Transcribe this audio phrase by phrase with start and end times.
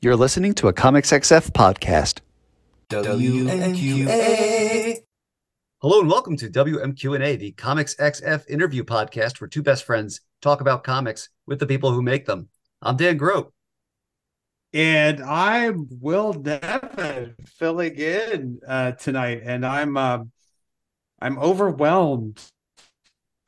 [0.00, 2.20] You're listening to a Comics XF podcast.
[2.88, 4.14] WMQA.
[5.82, 10.60] Hello and welcome to WMQ&A, the Comics XF interview podcast where two best friends talk
[10.60, 12.48] about comics with the people who make them.
[12.80, 13.52] I'm Dan Grote.
[14.72, 20.30] And I'm Will Nevin filling in uh, tonight, and I'm um,
[21.20, 22.40] I'm overwhelmed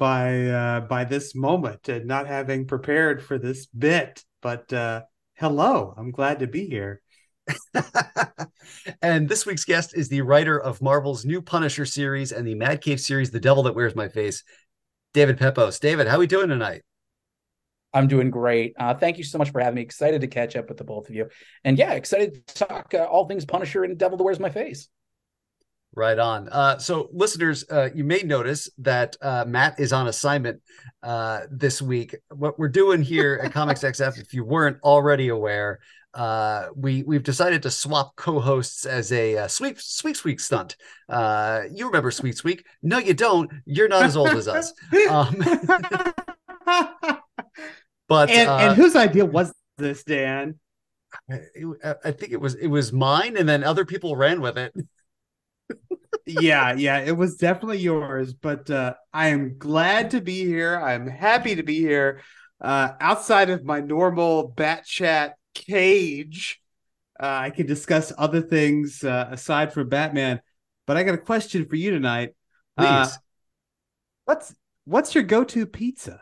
[0.01, 4.25] by uh, by this moment and not having prepared for this bit.
[4.43, 5.03] But uh,
[5.41, 7.01] hello, I'm glad to be here.
[9.03, 12.83] and this week's guest is the writer of Marvel's new Punisher series and the Mad
[12.83, 14.45] Cave series, The Devil That Wears My Face,
[15.15, 15.79] David Pepose.
[15.79, 16.83] David, how are we doing tonight?
[17.95, 18.75] I'm doing great.
[18.79, 19.83] Uh, thank you so much for having me.
[19.83, 21.29] Excited to catch up with the both of you.
[21.65, 24.89] And yeah, excited to talk uh, all things Punisher and Devil That Wears My Face.
[25.95, 26.49] Right on.
[26.49, 30.63] Uh, so, listeners, uh, you may notice that uh, Matt is on assignment
[31.03, 32.15] uh, this week.
[32.31, 35.81] What we're doing here at Comics XF, if you weren't already aware,
[36.15, 40.77] uh, we we've decided to swap co-hosts as a uh, sweep sweep sweep stunt.
[41.09, 42.65] Uh, you remember Sweet Sweet?
[42.83, 43.51] No, you don't.
[43.65, 44.73] You're not as old as us.
[45.09, 45.37] Um,
[48.09, 50.59] but and, and whose idea was this, Dan?
[51.29, 54.73] it- I think it was it was mine, and then other people ran with it.
[56.39, 58.33] Yeah, yeah, it was definitely yours.
[58.33, 60.79] But uh, I am glad to be here.
[60.79, 62.21] I'm happy to be here.
[62.61, 66.61] Uh, outside of my normal bat chat cage,
[67.19, 70.41] uh, I can discuss other things uh, aside from Batman.
[70.87, 72.35] But I got a question for you tonight.
[72.77, 73.09] Please, Uh,
[74.25, 76.21] what's what's your go-to pizza?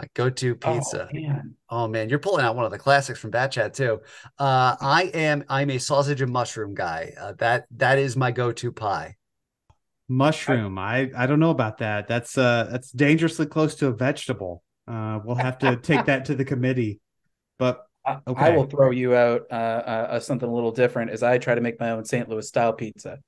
[0.00, 1.08] My go-to pizza.
[1.12, 1.54] Oh, man.
[1.68, 4.00] Oh man, you're pulling out one of the classics from Bat Chat too.
[4.38, 7.12] Uh, I am I'm a sausage and mushroom guy.
[7.20, 9.16] Uh, that that is my go-to pie.
[10.08, 10.78] Mushroom.
[10.78, 12.08] I I don't know about that.
[12.08, 14.64] That's uh that's dangerously close to a vegetable.
[14.88, 16.98] Uh, we'll have to take that to the committee.
[17.58, 18.46] But I, Okay.
[18.46, 21.54] I will throw you out uh, uh, uh, something a little different as I try
[21.54, 22.28] to make my own St.
[22.28, 23.18] Louis style pizza.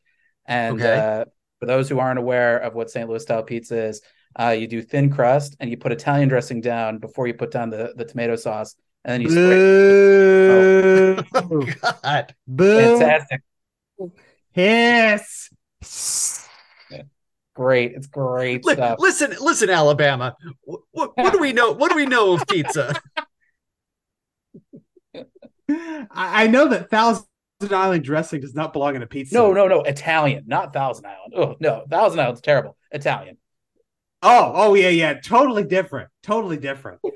[0.47, 0.97] And Okay.
[0.99, 1.25] uh,
[1.61, 3.09] for those who aren't aware of what St.
[3.09, 4.01] Louis style pizza is,
[4.39, 7.71] uh, you do thin crust and you put Italian dressing down before you put down
[7.71, 8.75] the, the tomato sauce.
[9.05, 11.43] And then you spray.
[11.43, 11.67] boo,
[12.03, 13.43] God, boo, Fantastic.
[14.53, 15.49] hiss.
[17.55, 17.93] Great.
[17.93, 18.97] It's great Li- stuff.
[18.99, 20.37] listen, listen, Alabama.
[20.63, 21.73] What, what, what do we know?
[21.73, 22.95] What do we know of pizza?
[25.69, 27.27] I, I know that Thousand
[27.71, 29.35] Island dressing does not belong in a pizza.
[29.35, 29.83] No, no, no.
[29.83, 31.35] Italian, not Thousand Island.
[31.37, 31.85] Oh, no.
[31.91, 32.77] Thousand Island's terrible.
[32.91, 33.37] Italian.
[34.23, 36.09] Oh, oh yeah, yeah, totally different.
[36.23, 37.01] Totally different.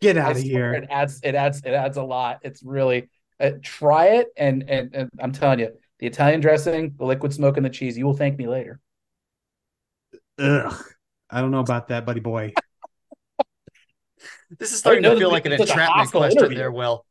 [0.00, 0.72] Get out I of here.
[0.72, 2.40] It adds it adds it adds a lot.
[2.42, 7.04] It's really uh, try it and, and and I'm telling you, the Italian dressing, the
[7.04, 8.80] liquid smoke and the cheese, you will thank me later.
[10.38, 10.84] Ugh.
[11.30, 12.52] I don't know about that, buddy boy.
[14.58, 16.58] This is starting know to feel like an is such a entrapment question interview.
[16.58, 17.04] there, Will.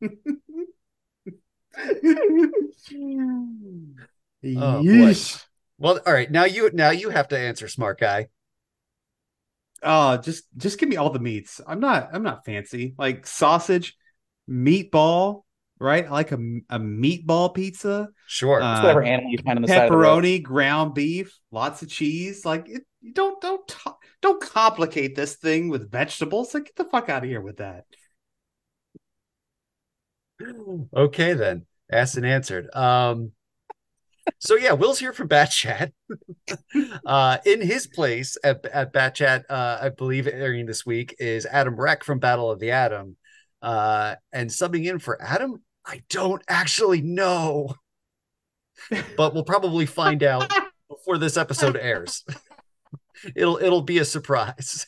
[4.58, 5.14] Oh, boy.
[5.80, 5.82] Yeesh.
[5.82, 6.30] Well, all right.
[6.30, 8.28] Now you now you have to answer, smart guy.
[9.82, 11.60] Oh, just just give me all the meats.
[11.66, 12.94] I'm not I'm not fancy.
[12.98, 13.96] Like sausage,
[14.48, 15.42] meatball,
[15.78, 16.06] right?
[16.06, 16.36] I like a,
[16.70, 18.60] a meatball pizza, Sure.
[18.60, 20.24] Uh, whatever animal you find on the side of the road.
[20.24, 22.44] pepperoni, ground beef, lots of cheese.
[22.44, 22.82] Like it,
[23.12, 23.90] don't don't t-
[24.22, 26.54] don't complicate this thing with vegetables.
[26.54, 27.84] Like get the fuck out of here with that.
[30.96, 33.32] okay then asked and answered um
[34.38, 35.92] so yeah will's here from bat chat.
[37.04, 41.44] Uh in his place at, at bat chat uh i believe airing this week is
[41.46, 43.16] adam reck from battle of the atom.
[43.62, 47.74] Uh and subbing in for adam i don't actually know.
[49.16, 50.52] But we'll probably find out
[50.88, 52.24] before this episode airs.
[53.34, 54.86] It'll it'll be a surprise.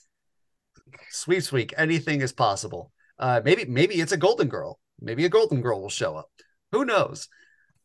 [1.11, 1.73] Sweet sweet.
[1.77, 2.93] Anything is possible.
[3.19, 4.79] Uh maybe maybe it's a golden girl.
[5.01, 6.31] Maybe a golden girl will show up.
[6.73, 7.29] Who knows?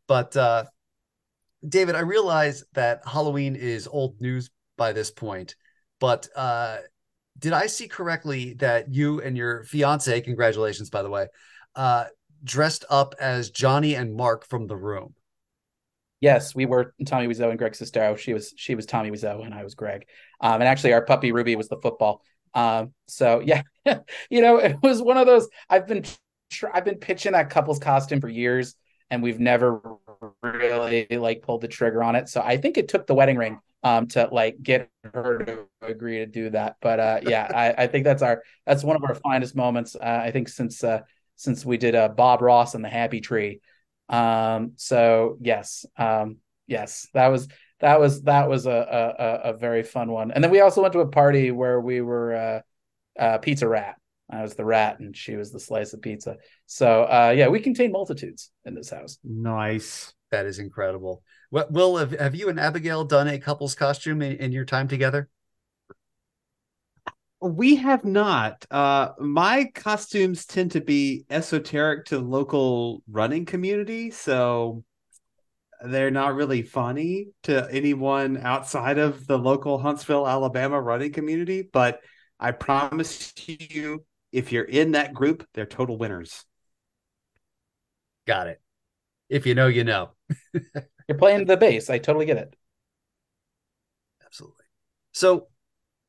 [0.08, 0.66] But uh
[1.68, 5.56] david i realize that halloween is old news by this point
[6.00, 6.78] but uh
[7.40, 11.28] did i see correctly that you and your fiance congratulations by the way
[11.76, 12.06] uh
[12.44, 15.14] dressed up as johnny and mark from the room
[16.24, 18.18] Yes, we were Tommy Wiseau and Greg Sestero.
[18.18, 20.06] She was she was Tommy Wiseau and I was Greg.
[20.40, 22.22] Um, and actually our puppy Ruby was the football.
[22.54, 23.64] Um, so yeah,
[24.30, 25.50] you know, it was one of those.
[25.70, 26.06] I've been
[26.74, 28.76] I've been pitching that couple's costume for years,
[29.14, 29.80] and we've never
[30.42, 32.28] really like pulled the trigger on it.
[32.28, 36.18] So I think it took the wedding ring um to like get her to agree
[36.18, 36.78] to do that.
[36.82, 39.96] But uh, yeah, I, I think that's our that's one of our finest moments.
[39.96, 41.02] Uh, I think since uh,
[41.36, 43.62] since we did uh, Bob Ross and the Happy Tree.
[44.10, 46.38] Um, so yes, um,
[46.68, 47.48] yes, that was
[47.80, 50.32] that was that was a, a a- a very fun one.
[50.32, 52.62] And then we also went to a party where we were uh,
[53.22, 53.96] uh, Pizza Rat.
[54.30, 56.38] I was the rat and she was the slice of pizza.
[56.66, 59.20] So uh, yeah, we contain multitudes in this house.
[59.24, 60.14] Nice.
[60.32, 61.22] That is incredible.
[61.52, 64.88] What Will have, have you and Abigail done a couple's costume in, in your time
[64.88, 65.30] together?
[67.40, 68.66] We have not.
[68.72, 74.84] Uh, my costumes tend to be esoteric to local running community, so
[75.84, 81.62] they're not really funny to anyone outside of the local Huntsville, Alabama running community.
[81.62, 82.00] But
[82.40, 86.44] I promise you, if you're in that group, they're total winners.
[88.26, 88.60] Got it.
[89.30, 90.12] If you know, you know.
[91.08, 91.90] you're playing the bass.
[91.90, 92.56] I totally get it.
[94.26, 94.66] Absolutely.
[95.12, 95.48] So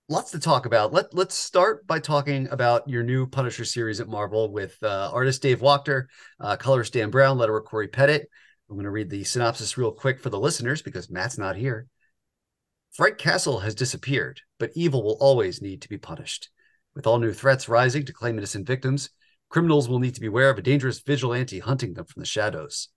[0.09, 0.93] lots to talk about.
[0.93, 5.43] Let let's start by talking about your new Punisher series at Marvel with uh, artist
[5.43, 6.07] Dave Wachter,
[6.41, 8.29] uh, colorist Dan Brown, letterer Corey Pettit.
[8.71, 11.87] I'm going to read the synopsis real quick for the listeners because Matt's not here.
[12.93, 16.49] Frank Castle has disappeared, but evil will always need to be punished.
[16.95, 19.11] With all new threats rising to claim innocent victims,
[19.49, 22.89] criminals will need to beware of a dangerous vigilante hunting them from the shadows.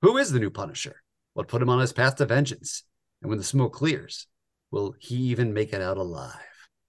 [0.00, 1.02] Who is the new Punisher?
[1.34, 2.84] What put him on his path to vengeance?
[3.20, 4.26] And when the smoke clears,
[4.70, 6.34] will he even make it out alive?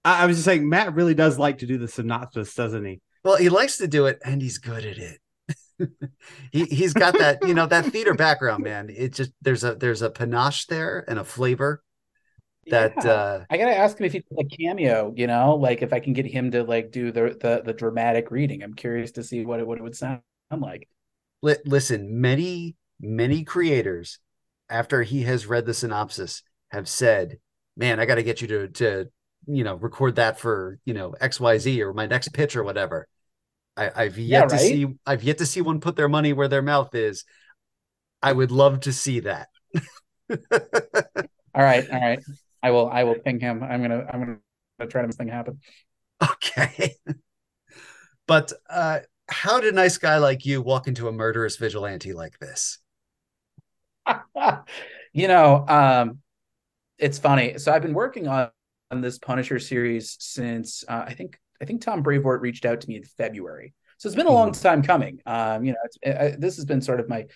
[0.04, 3.00] I, was just saying, Matt really does like to do the synopsis, doesn't he?
[3.24, 5.20] Well, he likes to do it, and he's good at it.
[6.52, 8.90] he he's got that you know that theater background, man.
[8.94, 11.82] It just there's a there's a panache there and a flavor
[12.70, 13.10] that yeah.
[13.10, 16.12] uh I gotta ask him if he's a cameo, you know, like if I can
[16.12, 18.62] get him to like do the the, the dramatic reading.
[18.62, 20.22] I'm curious to see what it what it would sound
[20.56, 20.88] like.
[21.42, 24.18] Listen, many many creators
[24.68, 27.38] after he has read the synopsis have said,
[27.76, 29.08] "Man, I got to get you to to
[29.46, 33.08] you know record that for you know xyz or my next pitch or whatever
[33.76, 34.50] I, have yet yeah, right?
[34.50, 37.24] to see i've yet to see one put their money where their mouth is
[38.22, 39.48] i would love to see that
[40.30, 40.38] all
[41.54, 42.20] right all right
[42.64, 45.28] i will i will ping him i'm gonna i'm gonna try to make this thing
[45.28, 45.60] happen
[46.22, 46.96] okay
[48.26, 52.38] but uh how did a nice guy like you walk into a murderous vigilante like
[52.38, 52.78] this
[55.12, 56.18] you know um
[56.98, 58.50] it's funny so i've been working on
[58.94, 62.88] on this Punisher series since uh, I think I think Tom Brevoort reached out to
[62.88, 63.74] me in February.
[63.98, 64.62] So it's been a long mm-hmm.
[64.62, 65.20] time coming.
[65.26, 67.26] Um, you know, it, this has been sort of my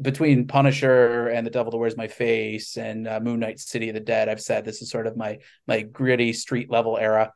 [0.00, 3.94] between Punisher and The Devil That Wears My Face and uh, Moon Knight City of
[3.94, 4.28] the Dead.
[4.28, 7.32] I've said this is sort of my my gritty street level era.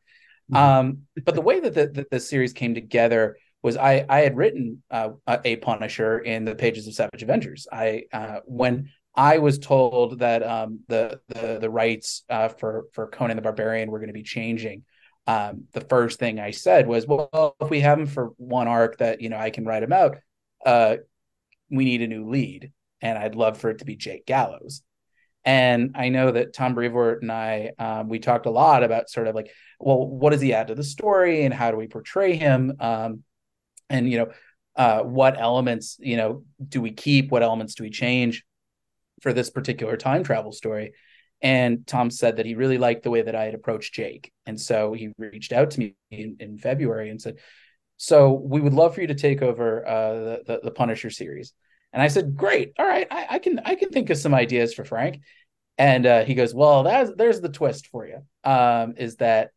[0.51, 0.57] Mm-hmm.
[0.57, 4.37] Um, but the way that the, the, the, series came together was I I had
[4.37, 7.67] written uh, a Punisher in the pages of Savage Avengers.
[7.73, 13.07] I uh, when I was told that um, the the the rights uh, for for
[13.07, 14.85] Conan the Barbarian were going to be changing.
[15.27, 18.99] Um, the first thing I said was, "Well, if we have him for one arc
[18.99, 20.17] that you know I can write him out,
[20.65, 20.97] uh,
[21.71, 24.83] we need a new lead, and I'd love for it to be Jake Gallows."
[25.45, 29.27] And I know that Tom Brevoort and I um, we talked a lot about sort
[29.27, 32.37] of like, well, what does he add to the story, and how do we portray
[32.37, 33.23] him, um,
[33.89, 34.31] and you know,
[34.77, 38.45] uh, what elements you know do we keep, what elements do we change?
[39.21, 40.93] for this particular time travel story.
[41.43, 44.33] And Tom said that he really liked the way that I had approached Jake.
[44.45, 47.37] And so he reached out to me in, in February and said,
[48.03, 51.53] So we would love for you to take over uh, the, the, the, Punisher series.
[51.93, 52.73] And I said, Great.
[52.79, 53.07] All right.
[53.11, 55.21] I, I, can I can think of some ideas for Frank.
[55.77, 58.23] And uh, he goes, Well, that's there's the twist for you.
[58.43, 59.51] Um, is that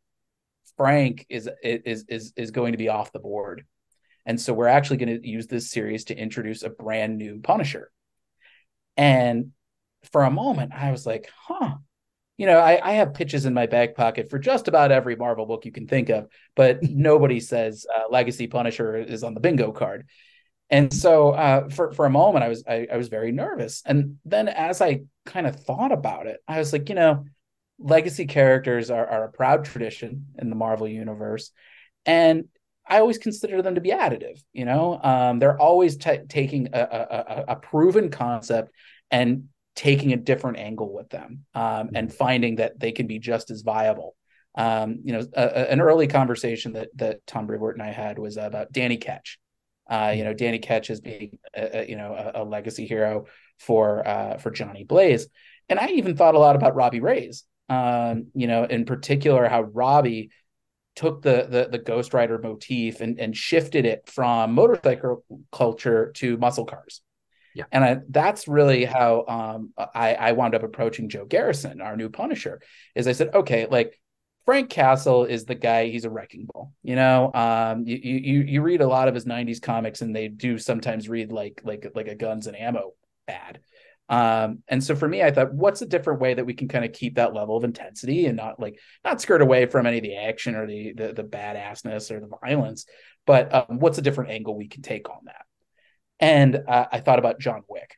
[0.76, 3.64] Frank is is is is going to be off the board.
[4.26, 7.92] And so we're actually going to use this series to introduce a brand new Punisher.
[8.98, 9.52] And
[10.12, 11.76] for a moment, I was like, huh.
[12.38, 15.46] You know, I, I have pitches in my back pocket for just about every Marvel
[15.46, 19.72] book you can think of, but nobody says uh, Legacy Punisher is on the bingo
[19.72, 20.08] card.
[20.70, 23.84] And so uh, for for a moment, I was I, I was very nervous.
[23.86, 27.26] And then as I kind of thought about it, I was like, you know,
[27.78, 31.52] legacy characters are, are a proud tradition in the Marvel universe,
[32.06, 32.46] and
[32.88, 34.42] I always consider them to be additive.
[34.52, 38.72] You know, um, they're always t- taking a, a, a, proven concept
[39.10, 42.18] and taking a different angle with them um, and mm-hmm.
[42.18, 44.16] finding that they can be just as viable.
[44.56, 48.20] Um, you know, a, a, an early conversation that that Tom Brevoort and I had
[48.20, 49.40] was about Danny Ketch.
[49.90, 53.26] Uh, you know, Danny Ketch as being a, you know a, legacy hero
[53.60, 55.28] for uh, for Johnny Blaze,
[55.70, 57.46] and I even thought a lot about Robbie Reyes.
[57.68, 60.30] Um, you know, in particular, how Robbie
[60.96, 66.38] took the the, the Ghost Rider motif and, and shifted it from motorcycle culture to
[66.38, 67.02] muscle cars.
[67.56, 67.66] Yeah.
[67.72, 72.10] And I, that's really how um, I, I wound up approaching Joe Garrison, our new
[72.10, 72.62] Punisher.
[72.96, 74.00] Is I said, okay, like
[74.46, 75.88] Frank Castle is the guy.
[75.88, 76.74] He's a wrecking ball.
[76.84, 80.28] You know, um, you you you read a lot of his '90s comics, and they
[80.28, 82.92] do sometimes read like like like a guns and ammo
[83.28, 83.60] ad.
[84.10, 86.84] Um, and so for me, I thought, what's a different way that we can kind
[86.84, 90.04] of keep that level of intensity and not like not skirt away from any of
[90.04, 92.86] the action or the the, the badassness or the violence,
[93.26, 95.46] but um, what's a different angle we can take on that?
[96.20, 97.98] And uh, I thought about John Wick,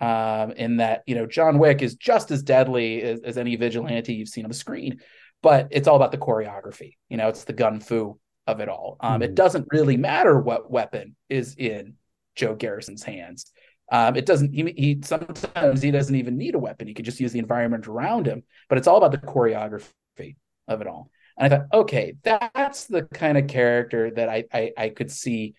[0.00, 4.14] um, in that you know John Wick is just as deadly as, as any vigilante
[4.14, 5.00] you've seen on the screen,
[5.42, 6.96] but it's all about the choreography.
[7.08, 8.96] You know, it's the gun fu of it all.
[9.00, 9.22] Um, mm-hmm.
[9.22, 11.94] It doesn't really matter what weapon is in
[12.34, 13.52] Joe Garrison's hands.
[13.90, 14.52] Um, it doesn't.
[14.52, 16.88] He, he sometimes he doesn't even need a weapon.
[16.88, 18.42] He could just use the environment around him.
[18.68, 20.36] But it's all about the choreography
[20.66, 21.10] of it all.
[21.36, 25.54] And I thought, okay, that's the kind of character that I I, I could see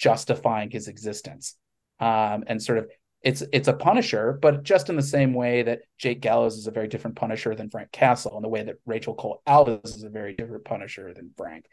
[0.00, 1.56] justifying his existence,
[2.00, 2.88] um, and sort of
[3.22, 6.70] it's it's a Punisher, but just in the same way that Jake Gallows is a
[6.78, 10.08] very different Punisher than Frank Castle, and the way that Rachel Cole Alves is a
[10.08, 11.66] very different Punisher than Frank.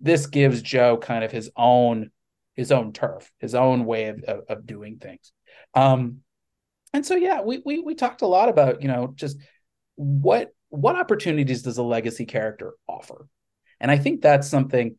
[0.00, 2.10] This gives Joe kind of his own
[2.54, 5.32] his own turf, his own way of, of, of doing things.
[5.74, 6.22] Um,
[6.92, 9.36] and so, yeah, we, we, we talked a lot about, you know, just
[9.94, 13.28] what, what opportunities does a legacy character offer?
[13.78, 14.96] And I think that's something,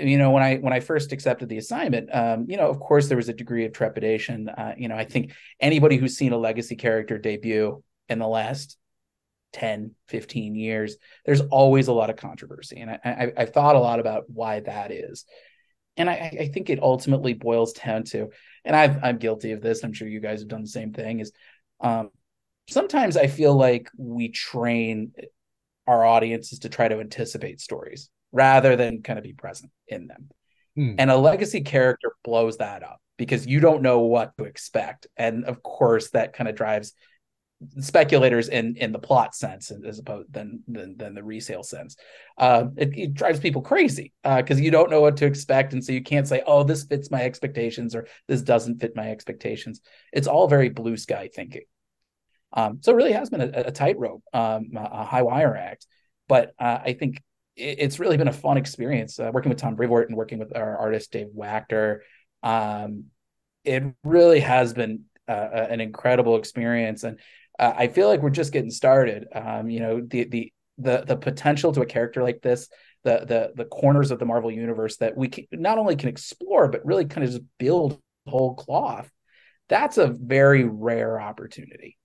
[0.00, 3.08] you know, when I, when I first accepted the assignment, um, you know, of course
[3.08, 4.48] there was a degree of trepidation.
[4.48, 8.76] Uh, you know, I think anybody who's seen a legacy character debut in the last
[9.52, 13.80] 10 15 years there's always a lot of controversy and I, I, I thought a
[13.80, 15.24] lot about why that is
[15.96, 18.30] and I, I think it ultimately boils down to,
[18.64, 19.82] and i am guilty of this.
[19.82, 21.20] I'm sure you guys have done the same thing.
[21.20, 21.32] Is
[21.80, 22.10] um,
[22.68, 25.12] sometimes I feel like we train
[25.86, 30.28] our audiences to try to anticipate stories rather than kind of be present in them.
[30.76, 30.94] Hmm.
[30.98, 35.44] And a legacy character blows that up because you don't know what to expect, and
[35.46, 36.92] of course that kind of drives
[37.80, 41.96] speculators in in the plot sense as opposed than than, than the resale sense.
[42.36, 45.72] Uh, it, it, drives people crazy because uh, you don't know what to expect.
[45.72, 49.10] And so you can't say oh this fits my expectations or this doesn't fit my
[49.10, 49.80] expectations.
[50.12, 51.64] It's all very blue sky thinking.
[52.52, 55.86] Um, so it really has been a, a tightrope um, a high wire act.
[56.28, 57.22] But uh, i think
[57.56, 60.54] it, it's really been a fun experience uh, working with tom brevoort and working with
[60.56, 61.98] our artist dave wachter
[62.42, 63.04] um,
[63.64, 67.18] it really has been uh, an incredible experience and
[67.58, 69.26] uh, I feel like we're just getting started.
[69.34, 72.68] Um, you know, the the the the potential to a character like this,
[73.04, 76.68] the the the corners of the Marvel universe that we can, not only can explore
[76.68, 79.10] but really kind of just build whole cloth.
[79.68, 81.96] That's a very rare opportunity,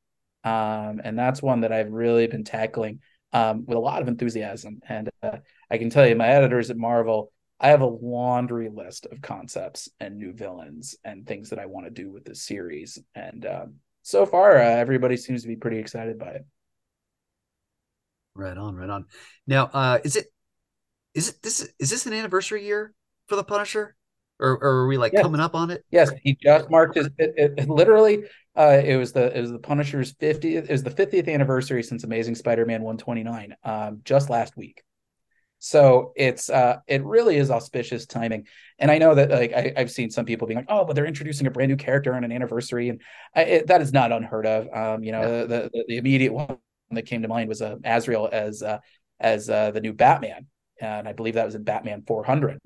[0.43, 2.99] um, and that's one that I've really been tackling
[3.33, 4.79] um, with a lot of enthusiasm.
[4.87, 5.37] And uh,
[5.69, 7.31] I can tell you, my editors at Marvel.
[7.63, 11.85] I have a laundry list of concepts and new villains and things that I want
[11.85, 12.97] to do with this series.
[13.13, 16.45] And um, so far, uh, everybody seems to be pretty excited by it.
[18.33, 19.05] Right on, right on.
[19.45, 20.25] Now, uh, is it
[21.13, 22.93] is it this is this an anniversary year
[23.27, 23.95] for the Punisher,
[24.39, 25.21] or, or are we like yes.
[25.21, 25.85] coming up on it?
[25.91, 27.09] Yes, he just marked his.
[27.19, 28.23] It, it, it literally,
[28.55, 30.43] uh, it was the it was the Punisher's 50th.
[30.43, 34.83] It was the 50th anniversary since Amazing Spider-Man 129, um, just last week.
[35.63, 38.47] So it's uh it really is auspicious timing.
[38.79, 41.05] And I know that like I, have seen some people being like, oh, but they're
[41.05, 42.99] introducing a brand new character on an anniversary, and
[43.35, 44.67] I, it, that is not unheard of.
[44.73, 45.43] Um, you know, yeah.
[45.43, 46.57] the, the, the immediate one
[46.89, 48.79] that came to mind was uh, Azrael as uh,
[49.19, 50.47] as uh, the new Batman,
[50.79, 52.59] and I believe that was in Batman 400.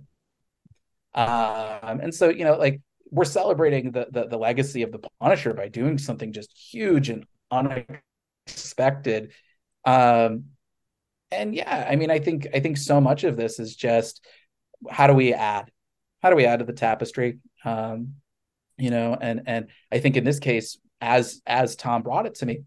[1.13, 2.80] Um, and so you know, like
[3.12, 7.25] we're celebrating the, the the legacy of the Punisher by doing something just huge and
[7.51, 9.31] unexpected.
[9.85, 10.45] Um,
[11.31, 14.25] and yeah, I mean, I think I think so much of this is just
[14.89, 15.71] how do we add,
[16.21, 18.15] how do we add to the tapestry, um,
[18.77, 22.45] you know, and and I think in this case, as as Tom brought it to
[22.45, 22.63] me,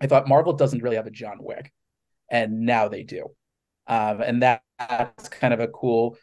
[0.00, 1.72] I thought Marvel doesn't really have a John Wick,
[2.30, 3.28] and now they do,
[3.86, 6.16] um, and that, that's kind of a cool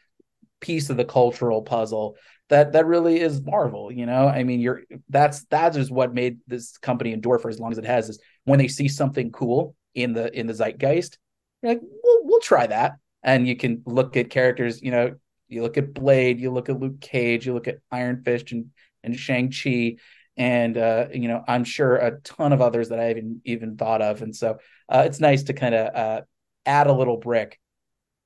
[0.62, 2.17] piece of the cultural puzzle
[2.50, 3.92] that that really is Marvel.
[3.92, 7.60] You know, I mean, you're that's that is what made this company endure for as
[7.60, 11.18] long as it has is when they see something cool in the in the zeitgeist
[11.66, 12.98] you're like, we'll, we'll try that.
[13.24, 15.16] And you can look at characters, you know,
[15.48, 18.68] you look at Blade, you look at Luke Cage, you look at Iron Fist and,
[19.04, 19.96] and Shang-Chi,
[20.38, 24.02] and uh, you know, I'm sure a ton of others that I haven't even thought
[24.02, 24.22] of.
[24.22, 24.58] And so
[24.90, 26.22] uh, it's nice to kind of uh,
[26.66, 27.60] add a little brick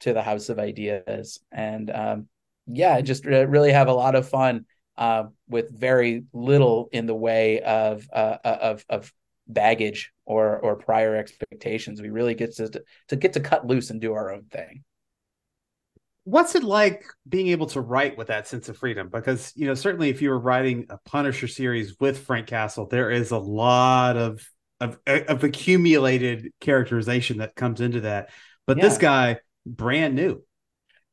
[0.02, 1.40] to the house of ideas.
[1.52, 2.28] And um,
[2.72, 4.66] yeah, just really have a lot of fun
[4.98, 9.14] uh, with very little in the way of uh, of of
[9.48, 12.02] baggage or or prior expectations.
[12.02, 14.84] We really get to to get to cut loose and do our own thing.
[16.26, 19.10] What's it like being able to write with that sense of freedom?
[19.12, 23.10] Because you know, certainly if you were writing a Punisher series with Frank Castle, there
[23.10, 24.48] is a lot of
[24.80, 28.30] of, of accumulated characterization that comes into that.
[28.66, 28.84] But yeah.
[28.84, 30.44] this guy, brand new.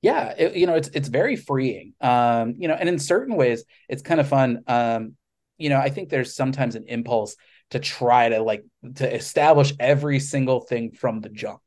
[0.07, 1.93] Yeah, it, you know, it's it's very freeing.
[2.01, 4.63] Um, you know, and in certain ways, it's kind of fun.
[4.69, 5.17] Um,
[5.59, 7.35] you know, I think there's sometimes an impulse
[7.71, 8.65] to try to like
[8.97, 11.61] to establish every single thing from the jump.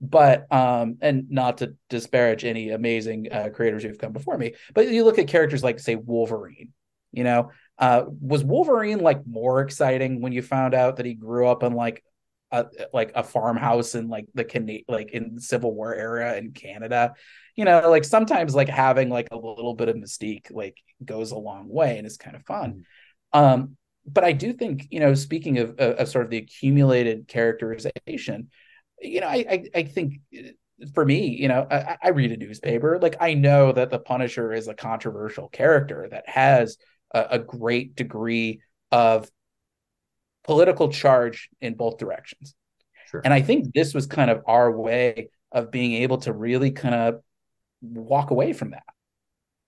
[0.00, 4.88] But um, and not to disparage any amazing uh, creators who've come before me, but
[4.88, 6.72] you look at characters like say Wolverine,
[7.12, 11.46] you know, uh, was Wolverine like more exciting when you found out that he grew
[11.46, 12.02] up in like
[12.52, 17.14] a like a farmhouse in like the Can like in Civil War era in Canada?
[17.56, 21.38] You know, like sometimes like having like a little bit of mystique like goes a
[21.38, 22.84] long way and is kind of fun.
[23.34, 23.38] Mm-hmm.
[23.38, 23.76] Um,
[24.06, 28.48] but I do think, you know, speaking of, of, of sort of the accumulated characterization,
[29.00, 30.20] you know, I, I, I think
[30.94, 32.98] for me, you know, I, I, read a newspaper.
[33.00, 36.78] Like I know that the Punisher is a controversial character that has
[37.12, 39.30] a, a great degree of
[40.44, 42.54] political charge in both directions.
[43.10, 43.22] Sure.
[43.24, 46.94] And I think this was kind of our way of being able to really kind
[46.94, 47.20] of
[47.82, 48.84] walk away from that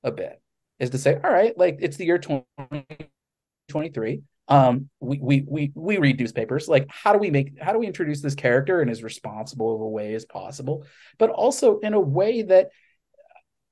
[0.05, 0.41] a bit
[0.79, 5.99] is to say, all right, like it's the year 2023 um we we we we
[5.99, 9.03] read newspapers like how do we make how do we introduce this character in as
[9.03, 10.85] responsible of a way as possible
[11.19, 12.71] but also in a way that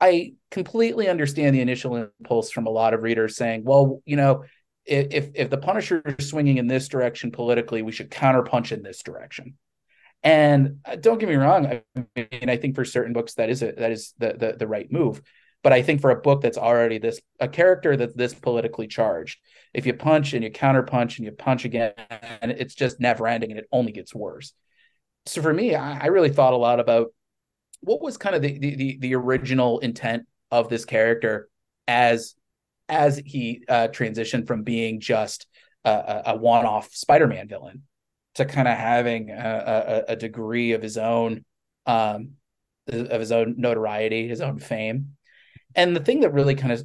[0.01, 4.45] i completely understand the initial impulse from a lot of readers saying well you know
[4.85, 9.03] if if the punisher is swinging in this direction politically we should counterpunch in this
[9.03, 9.55] direction
[10.23, 11.83] and uh, don't get me wrong i
[12.17, 14.91] mean i think for certain books that is a, that is the, the the right
[14.91, 15.23] move
[15.63, 19.39] but I think for a book that's already this a character that's this politically charged,
[19.75, 21.93] if you punch and you counterpunch and you punch again,
[22.41, 24.53] and it's just never ending and it only gets worse.
[25.27, 27.09] So for me, I, I really thought a lot about
[27.81, 31.49] what was kind of the, the the original intent of this character
[31.87, 32.35] as
[32.91, 35.47] as he uh, transitioned from being just
[35.85, 37.83] a, a one-off Spider-Man villain
[38.35, 41.45] to kind of having a, a, a degree of his own
[41.87, 42.33] um,
[42.87, 45.17] of his own notoriety, his own fame
[45.75, 46.85] and the thing that really kind of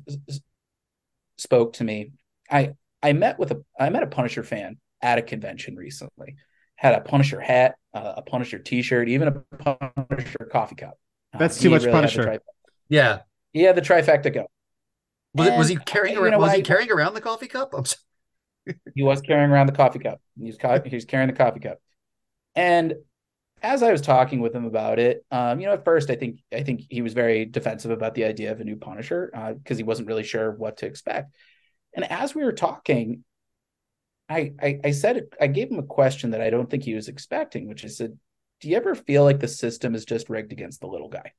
[1.38, 2.12] spoke to me,
[2.50, 6.36] I I met with a I met a Punisher fan at a convention recently.
[6.76, 9.76] Had a Punisher hat, uh, a Punisher T-shirt, even a
[10.10, 11.00] Punisher coffee cup.
[11.34, 12.40] Uh, That's too much really Punisher.
[12.90, 13.20] Yeah,
[13.54, 14.48] he had the trifecta go.
[15.36, 16.40] Was, was he carrying around?
[16.40, 17.74] was he carrying around the coffee cup?
[17.74, 18.80] I'm sorry.
[18.96, 20.22] he was carrying around the coffee cup.
[20.40, 21.80] He was, he was carrying the coffee cup,
[22.56, 22.96] and
[23.62, 26.40] as I was talking with him about it, um, you know, at first I think
[26.54, 29.78] I think he was very defensive about the idea of a new Punisher because uh,
[29.78, 31.36] he wasn't really sure what to expect.
[31.94, 33.24] And as we were talking,
[34.30, 37.08] I, I I said I gave him a question that I don't think he was
[37.08, 38.18] expecting, which is, said,
[38.62, 41.34] "Do you ever feel like the system is just rigged against the little guy?"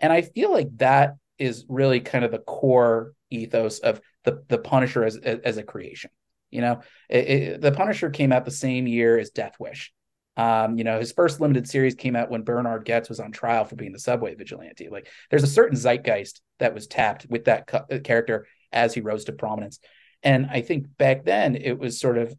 [0.00, 4.58] And I feel like that is really kind of the core ethos of the the
[4.58, 6.10] Punisher as as a creation.
[6.50, 9.92] You know, it, it, the Punisher came out the same year as Death Wish
[10.36, 13.64] um, you know, his first limited series came out when Bernhard Goetz was on trial
[13.64, 14.88] for being the subway vigilante.
[14.88, 19.24] Like, there's a certain zeitgeist that was tapped with that uh, character as he rose
[19.24, 19.78] to prominence.
[20.22, 22.34] And I think back then it was sort of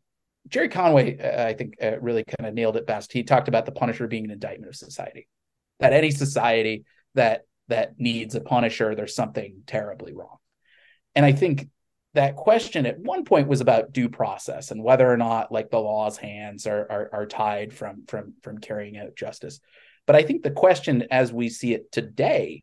[0.48, 3.13] Gerry Conway, uh, I think, uh, really kind of nailed it best.
[3.13, 5.28] He talked about the Punisher being an indictment of society.
[5.80, 10.38] That any society that that needs a Punisher, there's something terribly wrong.
[11.16, 11.70] And I think
[12.14, 15.80] that question at one point was about due process and whether or not like the
[15.80, 19.60] law's hands are, are, are tied from from from carrying out justice.
[20.06, 22.62] But I think the question as we see it today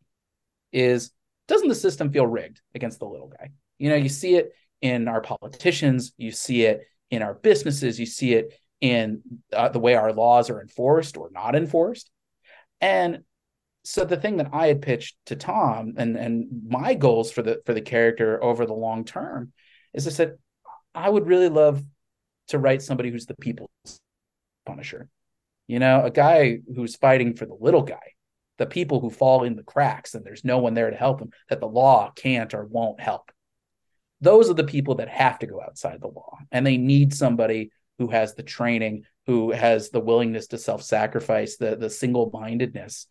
[0.72, 1.10] is
[1.48, 3.50] doesn't the system feel rigged against the little guy?
[3.78, 8.06] You know, you see it in our politicians, you see it in our businesses, you
[8.06, 12.08] see it in uh, the way our laws are enforced or not enforced.
[12.80, 13.24] And
[13.90, 17.60] so the thing that I had pitched to Tom and and my goals for the
[17.66, 19.52] for the character over the long term
[19.92, 20.38] is I said
[20.94, 21.82] I would really love
[22.48, 23.68] to write somebody who's the people's
[24.64, 25.08] punisher.
[25.66, 28.14] You know, a guy who's fighting for the little guy,
[28.58, 31.30] the people who fall in the cracks and there's no one there to help them
[31.48, 33.32] that the law can't or won't help.
[34.20, 37.72] Those are the people that have to go outside the law and they need somebody
[37.98, 43.08] who has the training, who has the willingness to self-sacrifice, the the single-mindedness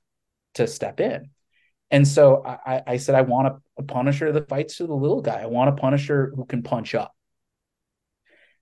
[0.55, 1.29] to step in.
[1.91, 5.21] And so I, I said, I want a, a punisher that fights to the little
[5.21, 5.41] guy.
[5.41, 7.15] I want a punisher who can punch up.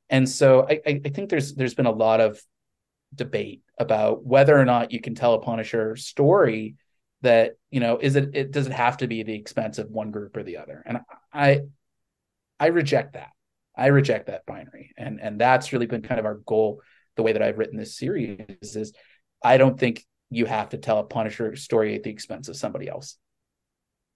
[0.10, 2.42] And so I, I think there's there's been a lot of
[3.14, 6.76] debate about whether or not you can tell a punisher story
[7.22, 10.12] that you know is it, it does it have to be the expense of one
[10.12, 11.00] group or the other and
[11.34, 11.62] i
[12.60, 13.32] i reject that
[13.76, 16.82] i reject that binary and and that's really been kind of our goal
[17.16, 18.94] the way that i've written this series is
[19.44, 22.88] i don't think you have to tell a Punisher story at the expense of somebody
[22.88, 23.18] else.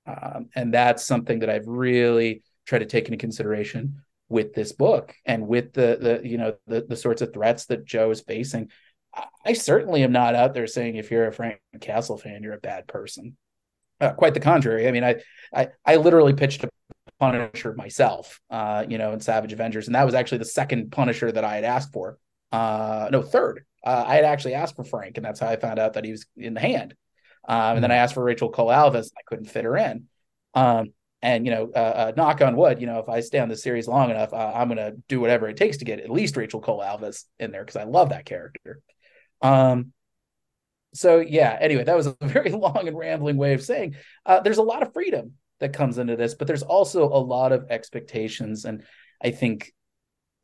[0.06, 5.13] Um, and that's something that I've really tried to take into consideration with this book
[5.26, 8.69] and with the the you know the the sorts of threats that Joe is facing.
[9.45, 12.60] I certainly am not out there saying if you're a Frank Castle fan, you're a
[12.60, 13.36] bad person.
[14.00, 14.88] Uh, quite the contrary.
[14.88, 15.21] I mean, I,
[15.54, 16.69] I I literally pitched a
[17.19, 21.32] Punisher myself, uh, you know, in Savage Avengers, and that was actually the second Punisher
[21.32, 22.17] that I had asked for.
[22.52, 23.65] Uh, no, third.
[23.84, 26.12] Uh, I had actually asked for Frank, and that's how I found out that he
[26.12, 26.96] was in the hand.
[27.48, 30.06] Um, and then I asked for Rachel Cole Alves, and I couldn't fit her in.
[30.54, 33.50] Um, and you know, uh, uh, knock on wood, you know, if I stay on
[33.50, 36.36] the series long enough, uh, I'm gonna do whatever it takes to get at least
[36.36, 38.82] Rachel Cole Alves in there because I love that character.
[39.41, 39.94] Um,
[40.94, 41.58] so yeah.
[41.60, 44.82] Anyway, that was a very long and rambling way of saying uh, there's a lot
[44.84, 48.84] of freedom that comes into this, but there's also a lot of expectations, and
[49.24, 49.72] I think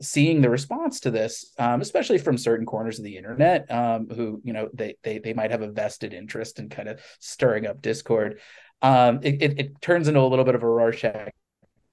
[0.02, 4.42] seeing the response to this, um, especially from certain corners of the internet, um, who
[4.44, 7.82] you know they they they might have a vested interest in kind of stirring up
[7.82, 8.40] discord
[8.82, 11.32] um, it, it, it, turns into a little bit of a Rorschach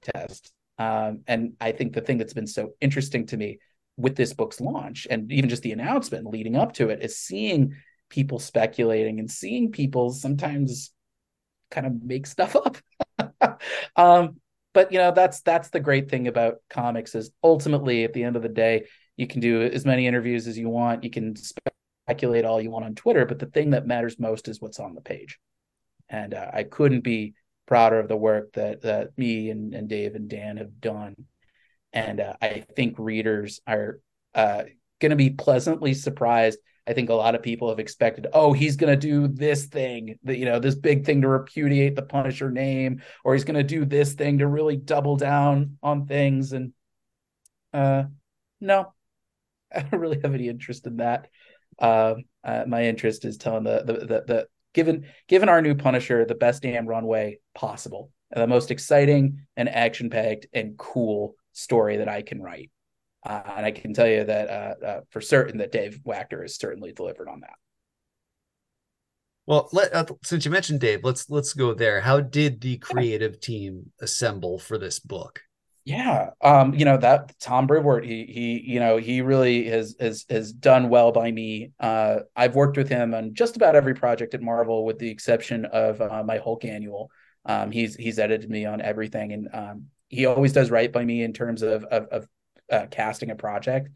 [0.03, 0.53] test.
[0.79, 3.59] Um, and I think the thing that's been so interesting to me
[3.97, 7.77] with this book's launch and even just the announcement leading up to it is seeing
[8.11, 10.91] people speculating and seeing people sometimes
[11.71, 13.61] kind of make stuff up.
[13.97, 14.41] um,
[14.75, 18.37] but you know that's that's the great thing about comics is ultimately at the end
[18.37, 22.45] of the day you can do as many interviews as you want you can speculate
[22.45, 25.01] all you want on twitter but the thing that matters most is what's on the
[25.01, 25.39] page
[26.09, 27.35] and uh, I couldn't be
[27.67, 31.15] prouder of the work that that me and, and Dave and Dan have done.
[31.93, 34.01] And uh, I think readers are
[34.35, 34.65] uh,
[35.01, 36.59] going to be pleasantly surprised.
[36.87, 40.19] I think a lot of people have expected, oh, he's going to do this thing,
[40.25, 43.63] that you know, this big thing to repudiate the Punisher name, or he's going to
[43.63, 46.53] do this thing to really double down on things.
[46.53, 46.73] And
[47.73, 48.05] uh,
[48.61, 48.93] no,
[49.75, 51.29] I don't really have any interest in that.
[51.79, 56.25] Uh, uh, my interest is telling the the the, the given given our new Punisher
[56.25, 62.09] the best damn runway possible, the most exciting and action packed and cool story that
[62.09, 62.71] I can write.
[63.25, 66.57] Uh, and I can tell you that uh, uh, for certain that Dave Wachter has
[66.57, 67.55] certainly delivered on that.
[69.47, 72.01] Well, let, uh, since you mentioned Dave, let's let's go there.
[72.01, 75.43] How did the creative team assemble for this book?
[75.85, 80.25] Yeah, um, you know that Tom Brevoort, he he, you know, he really has has
[80.31, 81.73] has done well by me.
[81.79, 85.67] Uh, I've worked with him on just about every project at Marvel, with the exception
[85.67, 87.11] of uh, my Hulk annual.
[87.45, 91.23] Um, he's he's edited me on everything, and um, he always does right by me
[91.23, 92.29] in terms of of, of
[92.71, 93.91] uh, casting a project.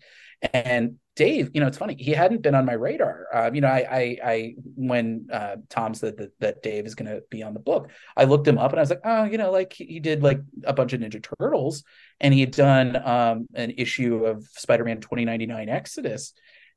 [0.52, 1.96] And Dave, you know, it's funny.
[1.98, 3.26] He hadn't been on my radar.
[3.34, 7.10] Uh, you know, I, I, I when uh, Tom said that, that Dave is going
[7.12, 9.36] to be on the book, I looked him up and I was like, oh, you
[9.36, 11.82] know, like he did like a bunch of Ninja Turtles,
[12.20, 16.34] and he had done um, an issue of Spider-Man 2099 Exodus.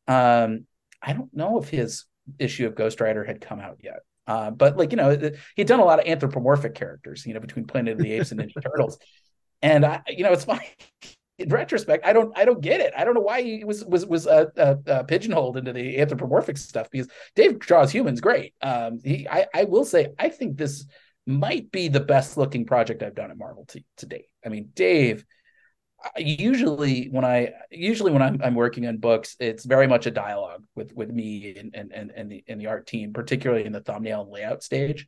[0.07, 0.65] Um,
[0.99, 2.05] I don't know if his
[2.39, 3.99] issue of Ghost Rider had come out yet.
[4.25, 7.65] Uh, but like you know, he'd done a lot of anthropomorphic characters, you know, between
[7.65, 8.97] Planet of the Apes and Ninja Turtles.
[9.61, 10.67] And I, you know, it's funny
[11.41, 12.93] in retrospect, I don't I don't get it.
[12.95, 16.57] I don't know why he was was was uh, uh, uh, pigeonholed into the anthropomorphic
[16.57, 18.53] stuff because Dave draws humans great.
[18.61, 20.85] Um, he I, I will say I think this
[21.27, 24.25] might be the best looking project I've done at Marvel to, to date.
[24.45, 25.25] I mean, Dave.
[26.17, 30.63] Usually, when I usually when I'm, I'm working on books, it's very much a dialogue
[30.73, 33.81] with with me and and and, and the and the art team, particularly in the
[33.81, 35.07] thumbnail and layout stage.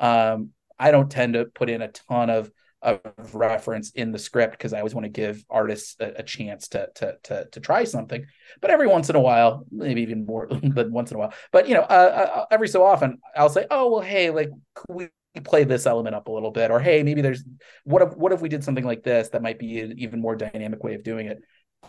[0.00, 2.50] Um, I don't tend to put in a ton of
[2.86, 6.68] of reference in the script because I always want to give artists a, a, chance
[6.68, 8.24] to, to to to try something.
[8.60, 11.68] But every once in a while, maybe even more than once in a while, but
[11.68, 14.50] you know, uh, uh, every so often, I'll say, "Oh well, hey, like
[14.88, 15.08] we
[15.42, 17.42] play this element up a little bit?" Or, "Hey, maybe there's
[17.82, 20.36] what if what if we did something like this that might be an even more
[20.36, 21.40] dynamic way of doing it."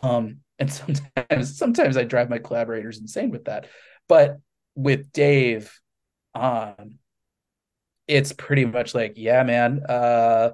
[0.02, 3.68] Um, and sometimes sometimes I drive my collaborators insane with that,
[4.08, 4.40] but
[4.74, 5.80] with Dave,
[6.34, 6.96] um,
[8.08, 10.52] it's pretty much like, yeah, man, uh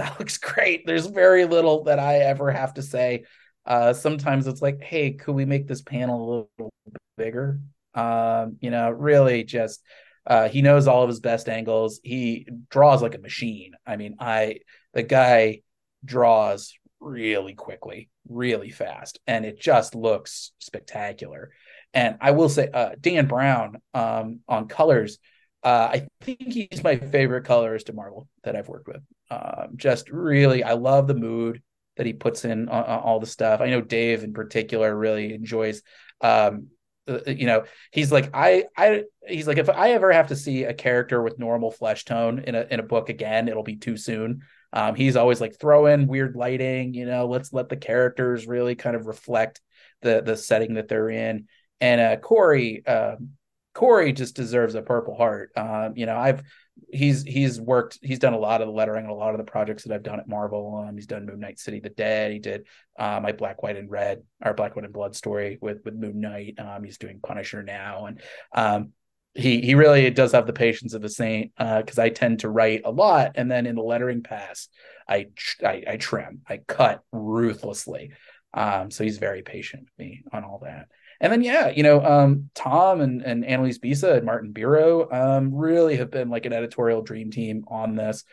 [0.00, 0.86] that looks great.
[0.86, 3.24] There's very little that I ever have to say.
[3.66, 6.72] Uh, sometimes it's like, hey, could we make this panel a little
[7.16, 7.60] bigger?
[7.94, 9.82] Um, you know, really just
[10.26, 12.00] uh, he knows all of his best angles.
[12.02, 13.72] He draws like a machine.
[13.86, 14.60] I mean, I
[14.94, 15.60] the guy
[16.04, 21.50] draws really quickly, really fast, and it just looks spectacular.
[21.92, 25.18] And I will say, uh, Dan Brown um, on colors
[25.62, 29.02] uh, I think he's my favorite colorist to Marvel that I've worked with.
[29.30, 31.62] Um, just really, I love the mood
[31.96, 33.60] that he puts in on, on all the stuff.
[33.60, 35.82] I know Dave in particular really enjoys.
[36.20, 36.68] Um,
[37.08, 40.36] uh, uh, you know, he's like I, I, he's like if I ever have to
[40.36, 43.76] see a character with normal flesh tone in a in a book again, it'll be
[43.76, 44.42] too soon.
[44.72, 46.94] Um, he's always like throw in weird lighting.
[46.94, 49.60] You know, let's let the characters really kind of reflect
[50.02, 51.48] the the setting that they're in.
[51.80, 53.30] And uh, Corey, um,
[53.74, 55.52] Corey just deserves a Purple Heart.
[55.56, 56.42] Um, you know, I've
[56.88, 59.50] he's he's worked he's done a lot of the lettering on a lot of the
[59.50, 60.84] projects that I've done at Marvel.
[60.86, 62.32] Um, he's done Moon Knight City the Dead.
[62.32, 62.66] He did
[62.98, 66.20] uh, my Black, White, and Red, our Black, White, and Blood story with with Moon
[66.20, 66.58] Knight.
[66.58, 68.20] Um, he's doing Punisher now, and
[68.54, 68.92] um,
[69.34, 72.50] he he really does have the patience of a saint because uh, I tend to
[72.50, 74.68] write a lot, and then in the lettering pass,
[75.08, 75.28] I
[75.64, 78.12] I, I trim, I cut ruthlessly.
[78.52, 80.88] Um, so he's very patient with me on all that.
[81.20, 85.54] And then yeah, you know, um, Tom and and Annalise Bissa and Martin Biro um,
[85.54, 88.24] really have been like an editorial dream team on this.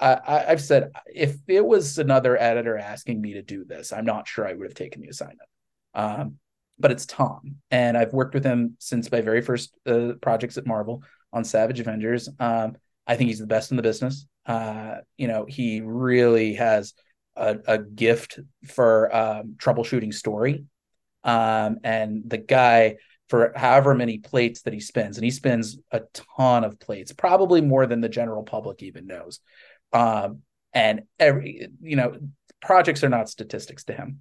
[0.00, 4.26] I, I've said if it was another editor asking me to do this, I'm not
[4.26, 5.48] sure I would have taken the assignment.
[5.94, 6.38] Um,
[6.78, 10.66] but it's Tom, and I've worked with him since my very first uh, projects at
[10.66, 12.28] Marvel on Savage Avengers.
[12.40, 12.76] Um,
[13.06, 14.26] I think he's the best in the business.
[14.46, 16.94] Uh, you know, he really has
[17.36, 20.64] a, a gift for um, troubleshooting story,
[21.24, 22.96] um, and the guy
[23.28, 26.02] for however many plates that he spins, and he spins a
[26.36, 29.40] ton of plates, probably more than the general public even knows.
[29.92, 30.42] Um,
[30.74, 32.18] and every, you know,
[32.60, 34.20] projects are not statistics to him.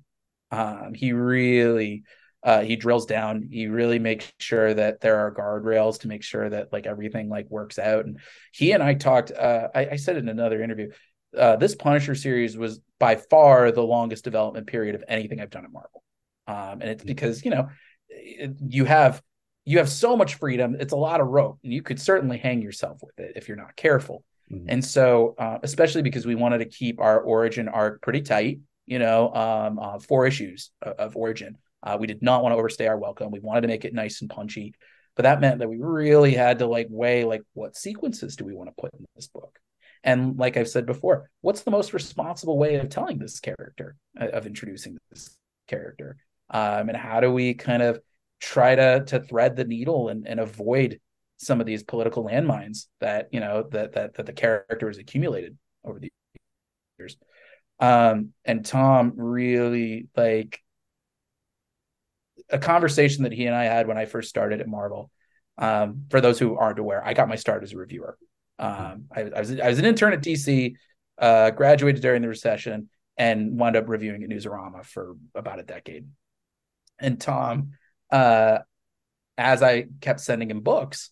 [0.51, 2.03] Um, he really
[2.43, 6.49] uh, he drills down he really makes sure that there are guardrails to make sure
[6.49, 8.19] that like everything like works out and
[8.51, 10.89] he and i talked uh, I, I, said in another interview
[11.37, 15.65] uh, this punisher series was by far the longest development period of anything i've done
[15.65, 16.03] at marvel
[16.47, 17.69] um, and it's because you know
[18.67, 19.21] you have
[19.65, 22.62] you have so much freedom it's a lot of rope and you could certainly hang
[22.62, 24.23] yourself with it if you're not careful.
[24.51, 24.65] Mm-hmm.
[24.69, 28.99] and so uh, especially because we wanted to keep our origin arc pretty tight you
[28.99, 31.58] know um, uh, four issues of, of origin.
[31.84, 33.32] Uh, we did not want to overstay our welcome.
[33.32, 34.75] We wanted to make it nice and punchy,
[35.15, 38.54] but that meant that we really had to like weigh like what sequences do we
[38.54, 39.58] want to put in this book,
[40.04, 44.27] and like I've said before, what's the most responsible way of telling this character, uh,
[44.27, 46.17] of introducing this character,
[46.51, 47.99] um, and how do we kind of
[48.39, 50.99] try to to thread the needle and, and avoid
[51.37, 55.57] some of these political landmines that you know that that that the character has accumulated
[55.83, 56.11] over the
[56.99, 57.17] years.
[57.79, 60.59] Um, and Tom really like
[62.49, 65.09] a conversation that he and I had when I first started at Marvel.
[65.57, 68.17] Um, for those who aren't aware, I got my start as a reviewer.
[68.59, 70.75] Um, I, I, was I was an intern at DC,
[71.17, 76.07] uh, graduated during the recession, and wound up reviewing at Newsarama for about a decade.
[77.01, 77.71] And Tom,
[78.11, 78.59] uh,
[79.37, 81.11] as I kept sending him books,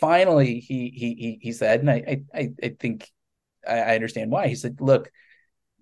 [0.00, 3.10] finally he he he said, and I I I think
[3.66, 4.48] I, I understand why.
[4.48, 5.10] He said, "Look,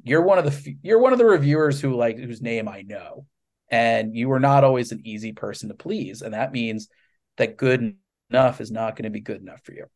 [0.03, 3.27] you're one of the you're one of the reviewers who like whose name I know."
[3.71, 6.89] and you are not always an easy person to please and that means
[7.37, 7.97] that good
[8.31, 9.87] enough is not going to be good enough for you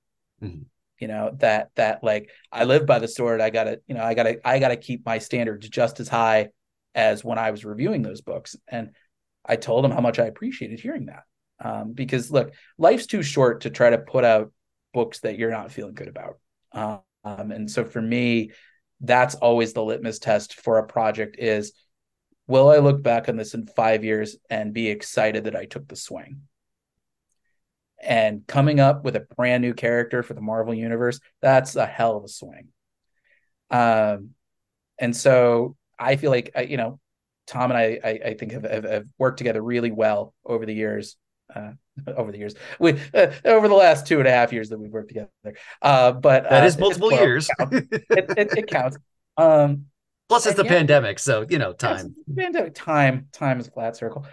[0.43, 0.63] mm-hmm.
[0.99, 4.15] you know that that like i live by the sword i gotta you know i
[4.15, 6.49] gotta i gotta keep my standards just as high
[6.95, 8.91] as when i was reviewing those books and
[9.49, 11.25] i told him how much i appreciated hearing that
[11.61, 14.53] um, because look life's too short to try to put out
[14.95, 16.39] books that you're not feeling good about
[16.73, 18.53] um, and so for me
[19.01, 21.73] that's always the litmus test for a project is
[22.49, 25.87] will I look back on this in five years and be excited that I took
[25.87, 26.43] the swing?
[28.03, 32.17] And coming up with a brand new character for the Marvel Universe, that's a hell
[32.17, 32.69] of a swing.
[33.71, 34.31] Um,
[34.99, 36.99] and so I feel like, uh, you know,
[37.49, 40.75] Tom and I, I, I think have, have, have, worked together really well over the
[40.75, 41.17] years.
[41.55, 41.73] Uh,
[42.17, 44.93] over the years, we uh, over the last two and a half years that we've
[44.93, 45.31] worked together.
[45.83, 47.49] Uh, but that is uh, multiple years.
[47.59, 48.99] It, it, it, it counts.
[49.37, 49.87] Um,
[50.29, 52.15] Plus, it's the yeah, pandemic, so you know, time.
[52.37, 54.27] Pandemic time, time is a flat circle.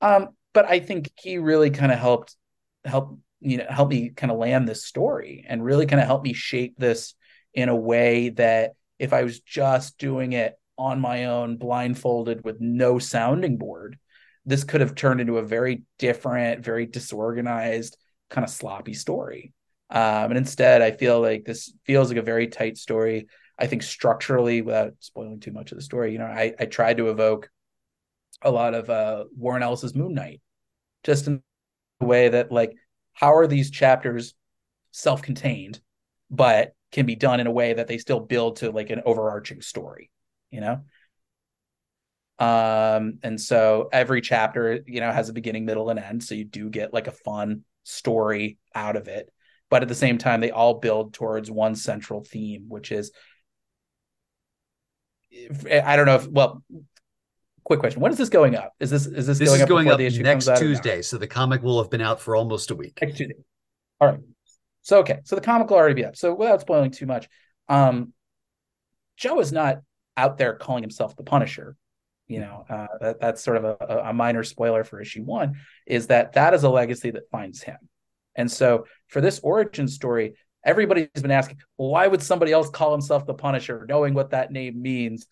[0.00, 2.36] um, but I think he really kind of helped
[2.84, 6.22] help you know help me kind of land this story and really kind of help
[6.22, 7.14] me shape this
[7.52, 12.60] in a way that if I was just doing it on my own, blindfolded with
[12.60, 13.98] no sounding board,
[14.44, 17.96] this could have turned into a very different, very disorganized,
[18.30, 19.52] kind of sloppy story.
[19.90, 23.26] Um, and instead, I feel like this feels like a very tight story
[23.58, 26.96] I think structurally, without spoiling too much of the story, you know, I, I tried
[26.96, 27.48] to evoke
[28.42, 30.40] a lot of uh, Warren Ellis's Moon Knight,
[31.04, 31.42] just in
[32.00, 32.72] the way that like,
[33.12, 34.34] how are these chapters
[34.90, 35.80] self-contained,
[36.30, 39.60] but can be done in a way that they still build to like an overarching
[39.60, 40.10] story,
[40.52, 40.82] you know?
[42.38, 46.22] Um, and so every chapter, you know, has a beginning, middle, and end.
[46.22, 49.32] So you do get like a fun story out of it.
[49.70, 53.10] But at the same time, they all build towards one central theme, which is
[55.32, 56.62] I don't know if well
[57.64, 58.02] quick question.
[58.02, 58.74] When is this going up?
[58.80, 61.62] Is this is this, this going is up going up next tuesday so the comic
[61.62, 62.98] will have been out for almost a week.
[63.00, 63.36] Next tuesday.
[64.00, 64.20] All right.
[64.82, 65.20] So okay.
[65.24, 66.16] So the comic will already be up.
[66.16, 67.28] So without spoiling too much
[67.68, 68.12] um
[69.16, 69.78] joe is not
[70.16, 71.76] out there calling himself the punisher
[72.28, 75.54] you know uh, that, that's sort of a, a minor spoiler for issue one
[75.86, 77.78] is that that is a legacy that finds him
[78.34, 82.92] and so for this origin story everybody's been asking, well, why would somebody else call
[82.92, 85.26] himself the Punisher, knowing what that name means?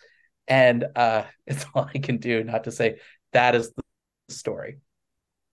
[0.48, 2.98] And uh, it's all I can do not to say
[3.32, 3.82] that is the
[4.28, 4.78] story.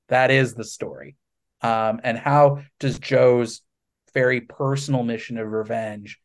[0.10, 1.16] That is the story.
[1.62, 3.62] Um, and how does Joe's
[4.14, 6.20] very personal mission of revenge,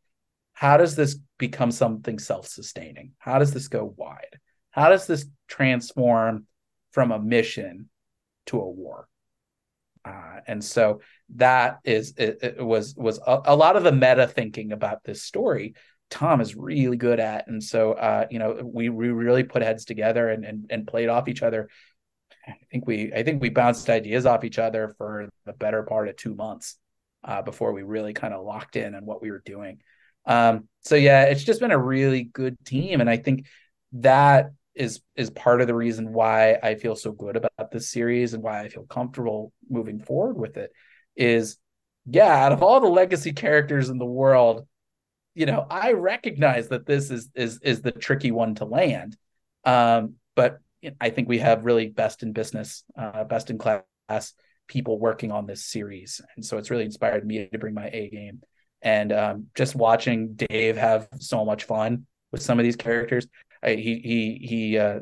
[0.62, 3.14] how does this become something self-sustaining?
[3.18, 4.38] How does this go wide?
[4.70, 6.46] How does this transform
[6.92, 7.90] from a mission
[8.46, 9.08] to a war?
[10.04, 11.00] Uh, and so
[11.34, 15.22] that is it, it was was a, a, lot of the meta thinking about this
[15.22, 15.74] story
[16.10, 19.84] tom is really good at and so uh, you know we, we really put heads
[19.84, 21.68] together and, and and played off each other
[22.46, 26.08] i think we i think we bounced ideas off each other for the better part
[26.08, 26.78] of two months
[27.24, 29.80] uh, before we really kind of locked in on what we were doing
[30.26, 33.46] um, so yeah it's just been a really good team and i think
[33.92, 38.32] that is is part of the reason why I feel so good about this series
[38.32, 40.72] and why I feel comfortable moving forward with it
[41.14, 41.58] is
[42.06, 44.66] yeah, out of all the legacy characters in the world,
[45.34, 49.16] you know, I recognize that this is is is the tricky one to land.
[49.64, 50.58] Um, but
[51.00, 53.84] I think we have really best in business, uh, best in class
[54.66, 58.10] people working on this series, and so it's really inspired me to bring my A
[58.10, 58.42] game.
[58.82, 63.26] And um, just watching Dave have so much fun with some of these characters,
[63.62, 65.00] I, he he he uh,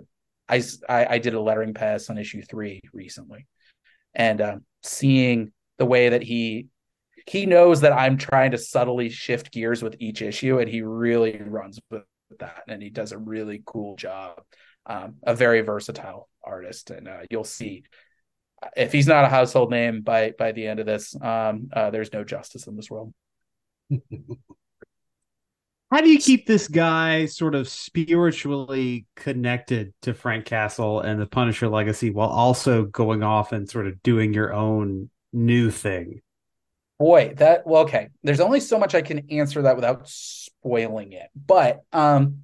[0.49, 3.47] I, I did a lettering pass on issue three recently,
[4.14, 6.66] and um, seeing the way that he
[7.27, 11.40] he knows that I'm trying to subtly shift gears with each issue, and he really
[11.40, 12.03] runs with
[12.38, 14.43] that, and he does a really cool job.
[14.87, 17.85] Um, a very versatile artist, and uh, you'll see
[18.77, 22.12] if he's not a household name by by the end of this, um, uh, there's
[22.12, 23.12] no justice in this world.
[25.90, 31.26] How do you keep this guy sort of spiritually connected to Frank Castle and the
[31.26, 36.22] Punisher legacy while also going off and sort of doing your own new thing?
[37.00, 38.09] Boy, that well, okay.
[38.22, 41.29] There's only so much I can answer that without spoiling it.
[41.35, 42.42] But um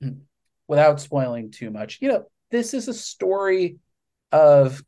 [0.68, 3.78] without spoiling too much, you know, this is a story
[4.30, 4.84] of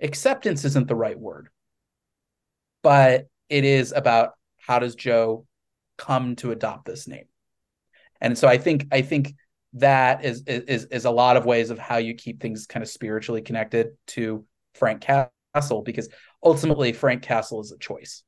[0.00, 1.48] acceptance isn't the right word.
[2.82, 5.46] But it is about how does Joe
[5.96, 7.24] come to adopt this name?
[8.20, 9.34] And so I think I think
[9.74, 12.88] that is is is a lot of ways of how you keep things kind of
[12.88, 16.08] spiritually connected to Frank Castle because
[16.42, 18.22] ultimately Frank Castle is a choice.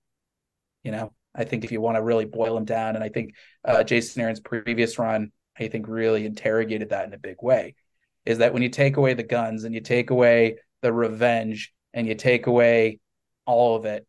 [0.83, 3.35] You know, I think if you want to really boil him down, and I think
[3.65, 7.75] uh, Jason Aaron's previous run, I think really interrogated that in a big way,
[8.25, 12.07] is that when you take away the guns and you take away the revenge and
[12.07, 13.01] you take away
[13.47, 14.07] all of it,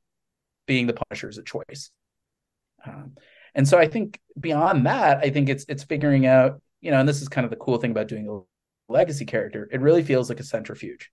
[0.71, 1.91] being the Punisher is a choice.
[2.85, 3.15] Um,
[3.53, 7.09] and so I think beyond that, I think it's it's figuring out, you know, and
[7.09, 8.39] this is kind of the cool thing about doing a
[8.89, 9.67] legacy character.
[9.69, 11.11] It really feels like a centrifuge.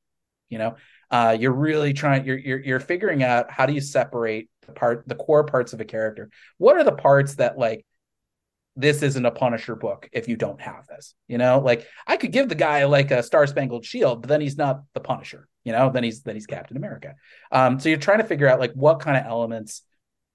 [0.48, 0.76] You know,
[1.10, 2.24] uh, you're really trying.
[2.24, 5.80] You're, you're you're figuring out how do you separate the part, the core parts of
[5.80, 6.30] a character.
[6.58, 7.84] What are the parts that like
[8.78, 11.14] this isn't a Punisher book if you don't have this.
[11.26, 14.40] You know, like I could give the guy like a Star Spangled Shield, but then
[14.40, 15.48] he's not the Punisher.
[15.64, 17.16] You know, then he's then he's Captain America.
[17.50, 19.82] Um, so you're trying to figure out like what kind of elements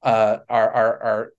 [0.04, 1.34] uh, are are are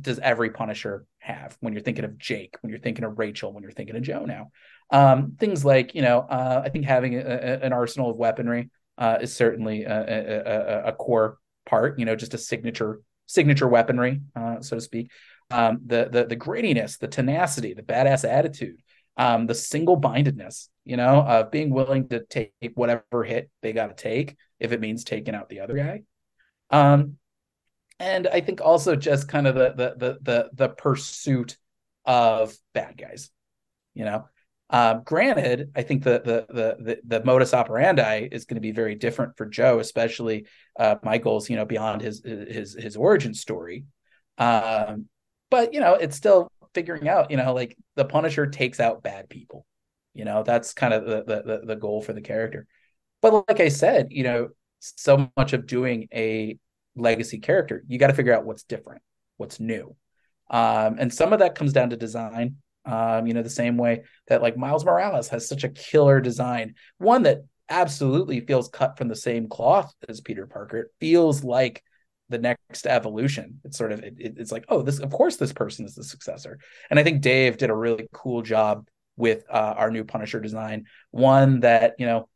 [0.00, 3.62] does every Punisher have when you're thinking of Jake, when you're thinking of Rachel, when
[3.62, 4.50] you're thinking of Joe now.
[4.90, 8.70] Um, things like, you know, uh, I think having a, a, an arsenal of weaponry
[8.98, 14.60] uh, is certainly a, a, core part, you know, just a signature signature weaponry, uh,
[14.60, 15.10] so to speak.
[15.54, 18.82] Um, the the the grittiness, the tenacity, the badass attitude,
[19.16, 23.96] um, the single mindedness, you know, of being willing to take whatever hit they got
[23.96, 26.02] to take if it means taking out the other guy.
[26.70, 27.18] Um,
[28.00, 31.56] and I think also just kind of the the the the, the pursuit
[32.04, 33.30] of bad guys.
[33.94, 34.28] You know,
[34.70, 38.72] uh, granted, I think the, the the the the modus operandi is going to be
[38.72, 40.46] very different for Joe, especially
[40.80, 41.48] uh, Michael's.
[41.48, 43.84] You know, beyond his his his origin story.
[44.36, 45.06] Um,
[45.54, 47.30] but you know, it's still figuring out.
[47.30, 49.64] You know, like the Punisher takes out bad people.
[50.12, 52.66] You know, that's kind of the the the goal for the character.
[53.22, 54.48] But like I said, you know,
[54.80, 56.58] so much of doing a
[56.96, 59.02] legacy character, you got to figure out what's different,
[59.36, 59.94] what's new.
[60.50, 62.56] Um, and some of that comes down to design.
[62.84, 66.74] Um, you know, the same way that like Miles Morales has such a killer design,
[66.98, 70.78] one that absolutely feels cut from the same cloth as Peter Parker.
[70.78, 71.84] It feels like
[72.34, 73.60] the next evolution.
[73.64, 76.58] It's sort of it, it's like, oh, this of course this person is the successor.
[76.90, 80.86] And I think Dave did a really cool job with uh, our new Punisher design,
[81.12, 82.28] one that you know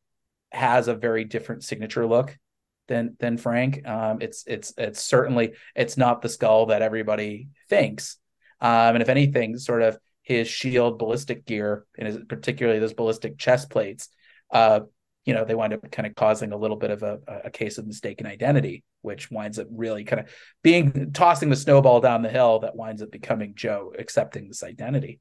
[0.53, 2.39] has a very different signature look
[2.87, 3.87] than than Frank.
[3.87, 8.19] Um, it's it's it's certainly it's not the skull that everybody thinks.
[8.61, 13.37] Um, and if anything, sort of his shield ballistic gear and his, particularly those ballistic
[13.37, 14.09] chest plates,
[14.53, 14.81] uh,
[15.29, 17.77] you know, they wind up kind of causing a little bit of a, a case
[17.77, 20.31] of mistaken identity, which winds up really kind of
[20.63, 25.21] being tossing the snowball down the hill that winds up becoming Joe accepting this identity.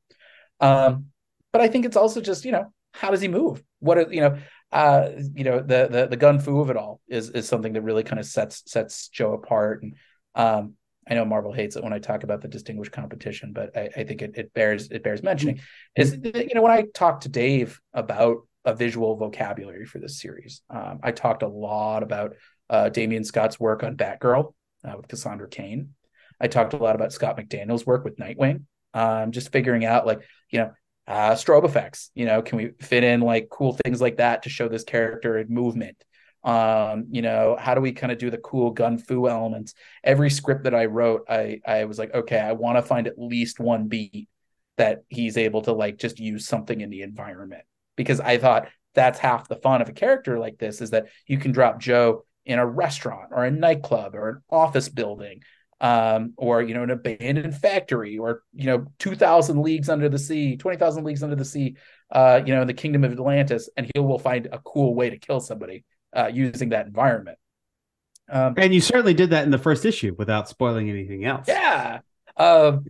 [0.61, 1.07] Um,
[1.51, 3.61] but I think it's also just, you know, how does he move?
[3.79, 4.37] What are, you know,
[4.71, 7.81] uh, you know, the the the gun fu of it all is is something that
[7.81, 9.83] really kind of sets sets Joe apart.
[9.83, 9.95] And
[10.35, 10.75] um,
[11.09, 14.03] I know Marvel hates it when I talk about the distinguished competition, but I, I
[14.05, 15.59] think it, it bears it bears mentioning.
[15.97, 20.61] Is you know when I talked to Dave about a visual vocabulary for this series,
[20.69, 22.35] um, I talked a lot about
[22.69, 24.53] uh, Damion Scott's work on Batgirl
[24.83, 25.93] uh, with Cassandra Cain.
[26.39, 28.65] I talked a lot about Scott McDaniel's work with Nightwing.
[28.93, 30.71] Um, just figuring out like you know
[31.07, 32.11] uh, strobe effects.
[32.13, 35.37] You know, can we fit in like cool things like that to show this character
[35.37, 36.03] in movement?
[36.43, 39.75] Um, you know, how do we kind of do the cool gun fu elements?
[40.03, 43.17] Every script that I wrote, I I was like, okay, I want to find at
[43.17, 44.27] least one beat
[44.75, 47.63] that he's able to like just use something in the environment
[47.97, 51.37] because I thought that's half the fun of a character like this is that you
[51.37, 55.41] can drop Joe in a restaurant or a nightclub or an office building
[55.81, 60.55] um, or you know an abandoned factory or you know 2000 leagues under the sea
[60.55, 61.75] 20000 leagues under the sea
[62.11, 65.09] uh, you know in the kingdom of atlantis and he will find a cool way
[65.09, 65.83] to kill somebody
[66.15, 67.37] uh, using that environment.
[68.29, 71.47] Um, and you certainly did that in the first issue without spoiling anything else.
[71.47, 71.99] Yeah.
[72.35, 72.85] Um,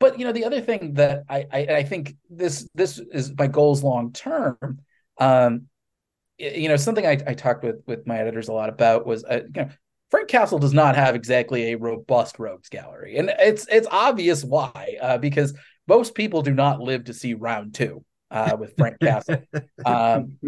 [0.00, 3.46] but you know the other thing that I, I, I think this this is my
[3.46, 4.80] goals long term
[5.18, 5.66] um,
[6.38, 9.42] you know something I, I talked with with my editors a lot about was uh,
[9.54, 9.70] you know
[10.10, 14.96] Frank Castle does not have exactly a robust rogues gallery, and it's it's obvious why
[15.00, 15.54] uh, because
[15.86, 19.42] most people do not live to see round two uh, with Frank Castle.
[19.84, 20.38] Um,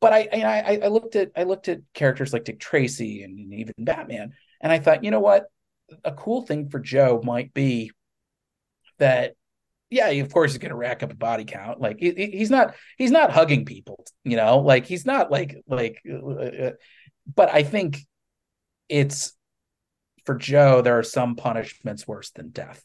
[0.00, 3.54] but I, I I looked at I looked at characters like Dick Tracy and, and
[3.54, 5.46] even Batman, and I thought, you know what,
[6.04, 7.92] a cool thing for Joe might be
[8.98, 9.34] that
[9.88, 11.80] yeah, of course he's going to rack up a body count.
[11.80, 16.00] Like he, he's not he's not hugging people, you know, like he's not like like.
[16.08, 16.70] Uh, uh
[17.34, 17.98] but I think
[18.88, 19.32] it's
[20.24, 22.82] for Joe, there are some punishments worse than death.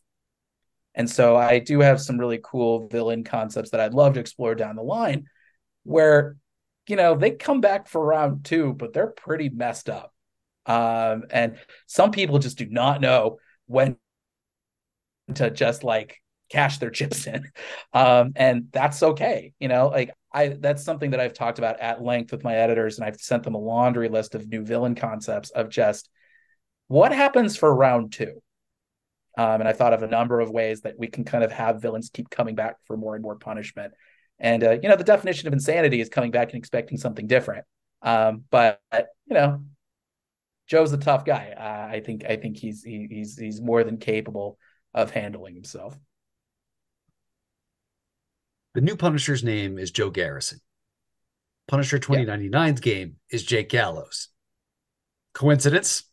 [0.93, 4.55] And so I do have some really cool villain concepts that I'd love to explore
[4.55, 5.25] down the line
[5.83, 6.37] where,
[6.87, 10.13] you know, they come back for round two, but they're pretty messed up.
[10.65, 11.57] Um, and
[11.87, 13.97] some people just do not know when
[15.35, 16.17] to just like
[16.49, 17.49] cash their chips in.
[17.93, 19.53] Um, and that's okay.
[19.59, 22.97] You know, like I that's something that I've talked about at length with my editors,
[22.97, 26.09] and I've sent them a laundry list of new villain concepts of just
[26.87, 28.41] what happens for round two.
[29.37, 31.81] Um, and I thought of a number of ways that we can kind of have
[31.81, 33.93] villains keep coming back for more and more punishment.
[34.39, 37.65] And uh, you know, the definition of insanity is coming back and expecting something different.
[38.01, 39.63] Um, but you know,
[40.67, 41.53] Joe's a tough guy.
[41.57, 44.57] Uh, I think I think he's he, he's he's more than capable
[44.93, 45.97] of handling himself.
[48.73, 50.59] The new Punisher's name is Joe Garrison.
[51.67, 52.93] Punisher 2099's yeah.
[52.93, 54.29] game is Jake Gallows.
[55.33, 56.03] Coincidence?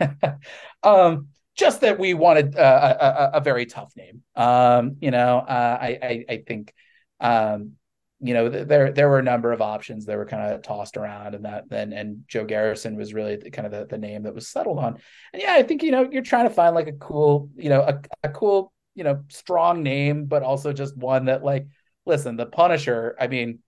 [0.82, 4.22] um, just that we wanted uh, a, a, a, very tough name.
[4.34, 6.74] Um, you know, uh, I, I, I think,
[7.20, 7.72] um,
[8.20, 10.96] you know, th- there there were a number of options that were kind of tossed
[10.96, 14.22] around, and that then and Joe Garrison was really the, kind of the, the name
[14.22, 14.98] that was settled on.
[15.32, 17.82] And yeah, I think you know you're trying to find like a cool, you know,
[17.82, 21.66] a, a cool you know strong name, but also just one that like
[22.06, 23.16] listen, the Punisher.
[23.20, 23.58] I mean,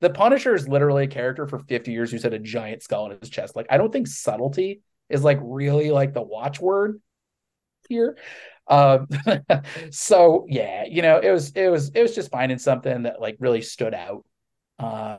[0.00, 3.18] the Punisher is literally a character for 50 years who's had a giant skull in
[3.20, 3.56] his chest.
[3.56, 7.00] Like I don't think subtlety is like really like the watchword
[7.88, 8.16] here.
[8.68, 9.06] Um,
[9.90, 13.36] so yeah, you know, it was it was it was just finding something that like
[13.38, 14.24] really stood out
[14.78, 15.18] uh,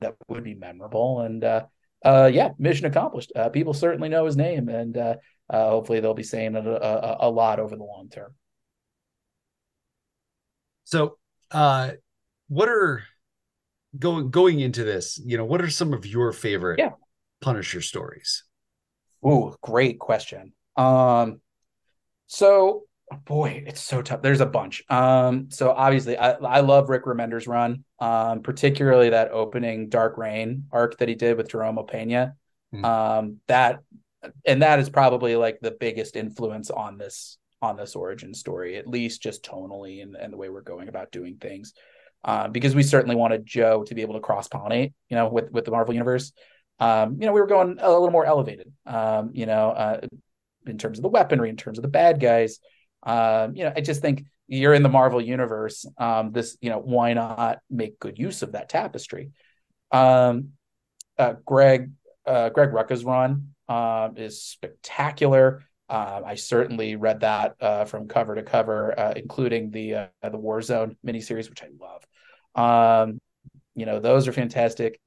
[0.00, 1.64] that would be memorable and uh,
[2.04, 3.32] uh, yeah, mission accomplished.
[3.36, 5.16] Uh, people certainly know his name, and uh,
[5.50, 8.34] uh, hopefully they'll be saying it a, a, a, lot over the long term.
[10.84, 11.18] So,
[11.50, 11.92] uh,
[12.48, 13.02] what are
[13.98, 15.20] going going into this?
[15.22, 16.92] You know, what are some of your favorite yeah.
[17.42, 18.44] Punisher stories?
[19.26, 20.54] Ooh, great question.
[20.76, 21.40] Um,
[22.30, 22.84] so
[23.24, 24.22] boy, it's so tough.
[24.22, 24.84] There's a bunch.
[24.88, 30.66] Um, so obviously, I, I love Rick Remender's run, um, particularly that opening Dark Reign
[30.70, 32.34] arc that he did with Jerome Opeña.
[32.72, 32.84] Mm.
[32.84, 33.80] Um, that
[34.46, 38.86] and that is probably like the biggest influence on this on this origin story, at
[38.86, 41.74] least just tonally and, and the way we're going about doing things.
[42.24, 45.50] Uh, because we certainly wanted Joe to be able to cross pollinate, you know, with
[45.50, 46.32] with the Marvel universe.
[46.78, 50.00] Um, you know, we were going a little more elevated, um, you know, uh,
[50.70, 52.58] in terms of the weaponry, in terms of the bad guys.
[53.02, 55.86] Um, you know, I just think you're in the Marvel universe.
[55.98, 59.30] Um, this, you know, why not make good use of that tapestry?
[59.90, 60.50] Um,
[61.18, 61.92] uh, Greg
[62.26, 65.64] uh, Greg Rucka's run uh, is spectacular.
[65.88, 70.38] Uh, I certainly read that uh, from cover to cover, uh, including the uh, the
[70.38, 73.06] Warzone miniseries, which I love.
[73.06, 73.20] Um,
[73.74, 75.00] you know, those are fantastic.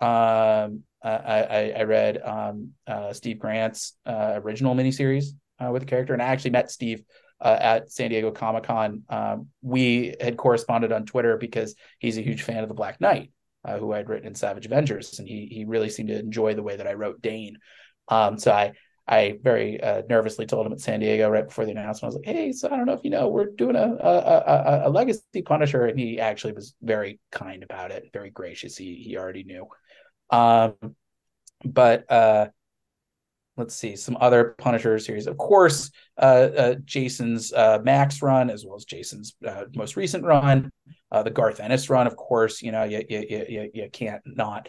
[0.00, 5.26] Um, I, I, read um, uh, Steve Grant's uh, original miniseries
[5.60, 7.02] with the character, and I actually met Steve
[7.40, 9.02] at San Diego Comic Con.
[9.08, 13.30] Um, we had corresponded on Twitter because he's a huge fan of the Black Knight.
[13.64, 16.62] uh, who I'd written in Savage Avengers, and he he really seemed to enjoy the
[16.62, 17.58] way that I wrote Dane.
[18.08, 18.72] Um, so I
[19.06, 22.04] I very uh, nervously told him at San Diego right before the announcement.
[22.04, 24.84] I was like, "Hey, so I don't know if you know, we're doing a a,
[24.84, 28.76] a, a legacy Punisher," and he actually was very kind about it, very gracious.
[28.76, 29.66] He he already knew.
[30.30, 30.74] Um,
[31.64, 32.48] but uh,
[33.56, 35.26] let's see some other Punisher series.
[35.26, 40.24] Of course, uh, uh, Jason's uh, Max run, as well as Jason's uh, most recent
[40.24, 40.70] run,
[41.12, 42.06] uh, the Garth Ennis run.
[42.06, 44.68] Of course, you know you you you, you can't not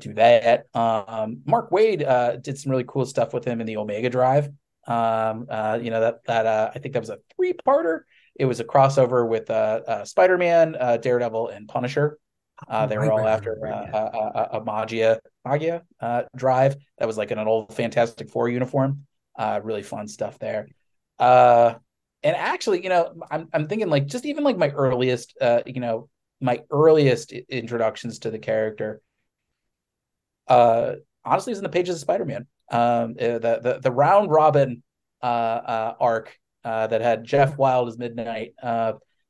[0.00, 0.66] do that.
[0.74, 4.48] Um, Mark Waid uh, did some really cool stuff with him in the Omega Drive.
[4.86, 5.40] Um,
[5.82, 8.00] you know that that I think that was a three parter.
[8.34, 12.18] It was a crossover with Spider Man, uh, Daredevil, and Punisher.
[12.66, 16.76] Uh, they were all after uh, a Magia Magia uh, drive.
[16.98, 19.06] That was like an old Fantastic Four uniform.
[19.36, 20.66] Uh, really fun stuff there.
[21.18, 21.74] Uh,
[22.22, 25.80] and actually, you know, I'm I'm thinking like just even like my earliest, uh, you
[25.80, 26.08] know,
[26.40, 29.00] my earliest introductions to the character
[30.48, 30.94] uh,
[31.24, 32.46] honestly is in the pages of Spider-Man.
[32.70, 34.82] Um, uh, the the the round robin
[35.22, 38.54] uh, uh, arc uh, that had Jeff Wilde as Midnight.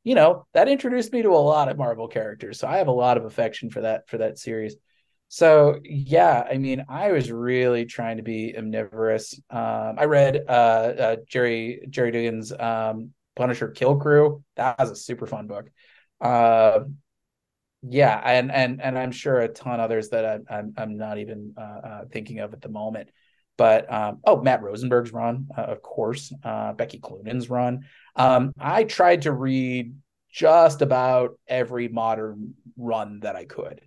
[0.05, 2.93] You know that introduced me to a lot of Marvel characters, so I have a
[2.93, 4.77] lot of affection for that for that series.
[5.29, 9.39] So yeah, I mean, I was really trying to be omnivorous.
[9.51, 14.43] Um, I read uh, uh, Gerry Gerry Duggan's um, Punisher Kill Krew.
[14.57, 15.69] That was a super fun book.
[16.21, 16.81] Uh,
[17.83, 21.55] yeah and and and i'm sure a ton others that i'm i'm, I'm not even
[21.57, 23.11] uh, uh, thinking of at the moment
[23.59, 27.85] but um, oh matt rosenberg's run uh, of course uh, becky cloonan's run.
[28.17, 29.95] Um, i tried to read
[30.31, 33.83] just about every modern run that i could.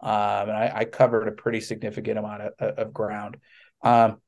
[0.00, 3.38] Um, and I, I, covered a pretty significant amount of, of ground.
[3.82, 4.18] Um,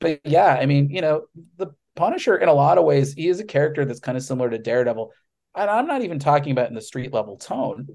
[0.00, 1.24] but yeah i mean you know
[1.56, 4.50] the punisher in a lot of ways he is a character that's kind of similar
[4.50, 5.12] to daredevil.
[5.54, 7.88] And i'm not even talking about in the street level tone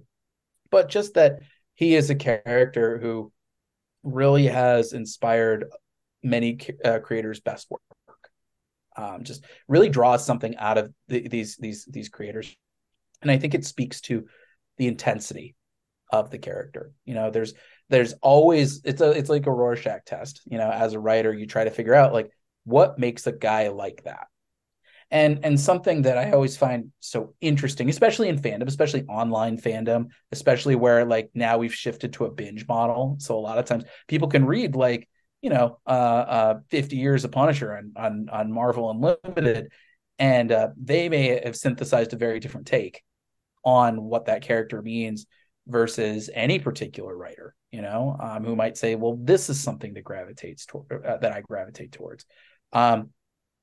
[0.70, 1.40] but just that
[1.76, 3.32] he is a character who
[4.04, 5.66] really has inspired
[6.24, 7.82] many uh, creators' best work.
[8.96, 12.56] Um, just really draws something out of the, these these these creators,
[13.22, 14.28] and I think it speaks to
[14.78, 15.56] the intensity
[16.12, 16.92] of the character.
[17.06, 17.54] You know, there's
[17.90, 20.42] there's always it's a it's like a Rorschach test.
[20.46, 22.30] You know, as a writer, you try to figure out like
[22.66, 24.28] what makes a guy like that
[25.14, 30.08] and and something that I always find so interesting, especially in fandom, especially online fandom,
[30.32, 33.18] especially where like now we've shifted to a binge model.
[33.20, 35.08] So a lot of times people can read like
[35.44, 39.72] you know uh, uh 50 years of Punisher on on on Marvel Unlimited,
[40.18, 43.04] and uh, they may have synthesized a very different take
[43.64, 45.26] on what that character means
[45.68, 50.04] versus any particular writer, you know, um, who might say, well, this is something that
[50.04, 52.26] gravitates toward uh, that I gravitate towards.
[52.74, 53.12] Um,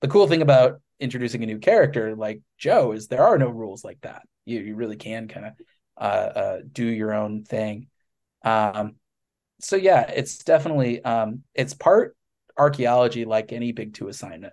[0.00, 3.84] the cool thing about introducing a new character like Joe is there are no rules
[3.84, 4.22] like that.
[4.44, 5.52] You you really can kind of
[5.96, 7.88] uh, uh, do your own thing.
[8.42, 8.96] Um,
[9.60, 12.16] so yeah, it's definitely um, it's part
[12.56, 14.52] archaeology like any big two assignment.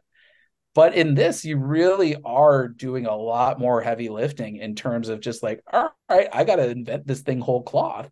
[0.74, 5.20] But in this, you really are doing a lot more heavy lifting in terms of
[5.20, 8.10] just like, all right, I got to invent this thing whole cloth.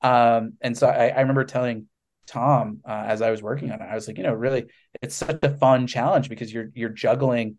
[0.00, 1.86] Um, and so I, I remember telling
[2.26, 3.88] Tom uh, as I was working on it.
[3.88, 4.66] I was like, you know, really,
[5.00, 7.58] it's such a fun challenge because you're you're juggling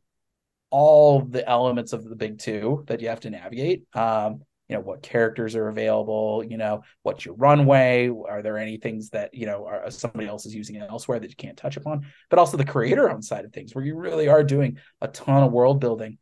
[0.69, 3.83] all the elements of the big two that you have to navigate.
[3.93, 6.43] Um, you know, what characters are available.
[6.47, 8.09] You know, what's your runway?
[8.09, 11.35] Are there any things that you know are, somebody else is using elsewhere that you
[11.35, 12.05] can't touch upon?
[12.29, 15.43] But also the creator on side of things, where you really are doing a ton
[15.43, 16.17] of world building.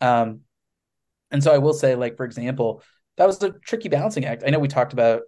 [0.00, 0.40] Um,
[1.30, 2.82] and so I will say, like for example,
[3.16, 4.44] that was a tricky balancing act.
[4.46, 5.22] I know we talked about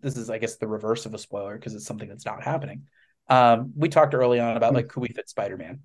[0.00, 2.84] this is I guess the reverse of a spoiler because it's something that's not happening.
[3.28, 5.80] Um, we talked early on about like could we fit Spider-Man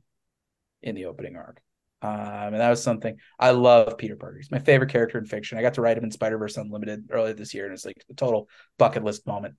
[0.82, 1.62] in the opening arc.
[2.02, 4.38] Um, and that was something I love Peter Parker.
[4.38, 5.58] He's my favorite character in fiction.
[5.58, 8.14] I got to write him in Spider-Verse Unlimited earlier this year, and it's like a
[8.14, 8.48] total
[8.78, 9.56] bucket list moment.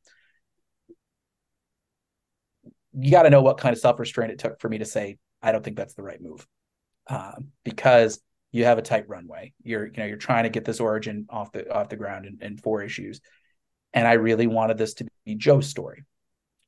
[2.92, 5.52] You got to know what kind of self-restraint it took for me to say, I
[5.52, 6.46] don't think that's the right move.
[7.08, 8.20] Um, because
[8.52, 9.52] you have a tight runway.
[9.62, 12.38] You're, you know, you're trying to get this origin off the off the ground in,
[12.40, 13.20] in four issues
[13.92, 16.04] and I really wanted this to be Joe's story.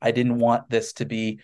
[0.00, 1.40] I didn't want this to be,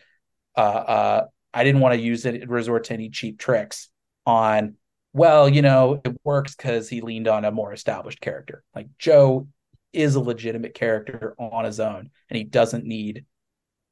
[0.56, 3.88] uh, uh, I didn't want to use it resort to any cheap tricks
[4.28, 4.76] on.
[5.12, 8.62] Well, you know, it works because he leaned on a more established character.
[8.74, 9.48] Like Joe
[9.92, 13.24] is a legitimate character on his own, and he doesn't need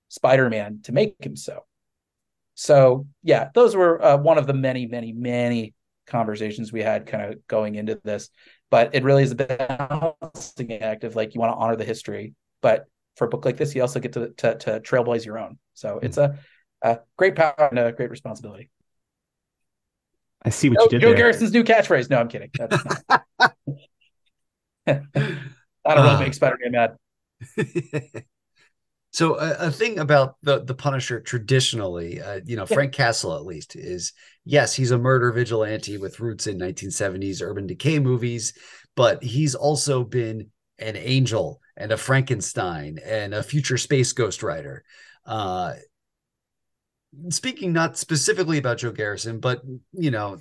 [0.09, 1.64] Spider-Man to make him so.
[2.55, 5.74] So yeah, those were uh, one of the many, many, many
[6.07, 8.30] conversations we had kind of going into this
[8.70, 12.34] but it really is a balancing act of like you want to honor the history
[12.61, 15.59] but for a book like this you also get to to, to trailblaze your own
[15.74, 16.39] so it's a,
[16.82, 18.70] a great power and a great responsibility
[20.47, 21.16] i see what you did joe there.
[21.16, 22.51] garrison's new catchphrase no i'm kidding
[24.86, 25.03] That'll
[25.86, 26.20] really Ah.
[26.20, 26.97] make Spider-Man mad.
[29.12, 32.74] so a, a thing about the the Punisher traditionally, uh, you know, Yeah.
[32.74, 34.12] Frank Castle at least is
[34.44, 38.53] yes, he's a murder vigilante with roots in 1970s urban decay movies,
[38.94, 44.84] but he's also been an angel and a Frankenstein and a future space ghost rider.
[45.24, 45.74] Uh,
[47.30, 49.62] speaking not specifically about Joe Garrison, but
[49.92, 50.38] you know,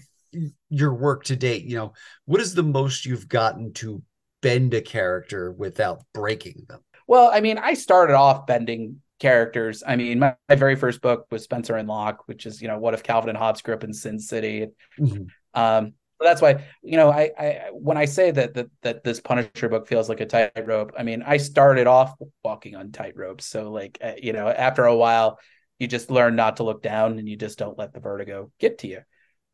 [0.69, 1.93] your work to date, you know,
[2.25, 4.01] what is the most you've gotten to
[4.41, 6.81] bend a character without breaking them?
[7.07, 9.83] Well, I mean, I started off bending characters.
[9.85, 12.77] I mean, my, my very first book was Spencer and Locke, which is, you know,
[12.79, 14.67] what if Calvin and Hobbes grew up in Sin City?
[14.99, 15.27] Mhm.
[15.53, 19.19] Um, so that's why, you know, I, I when I say that that that this
[19.19, 22.13] Punisher book feels like a tightrope, I mean, I started off
[22.43, 23.41] walking on tightropes.
[23.41, 25.39] So like, uh, you know, after a while,
[25.79, 28.79] you just learn not to look down, and you just don't let the vertigo get
[28.79, 29.01] to you.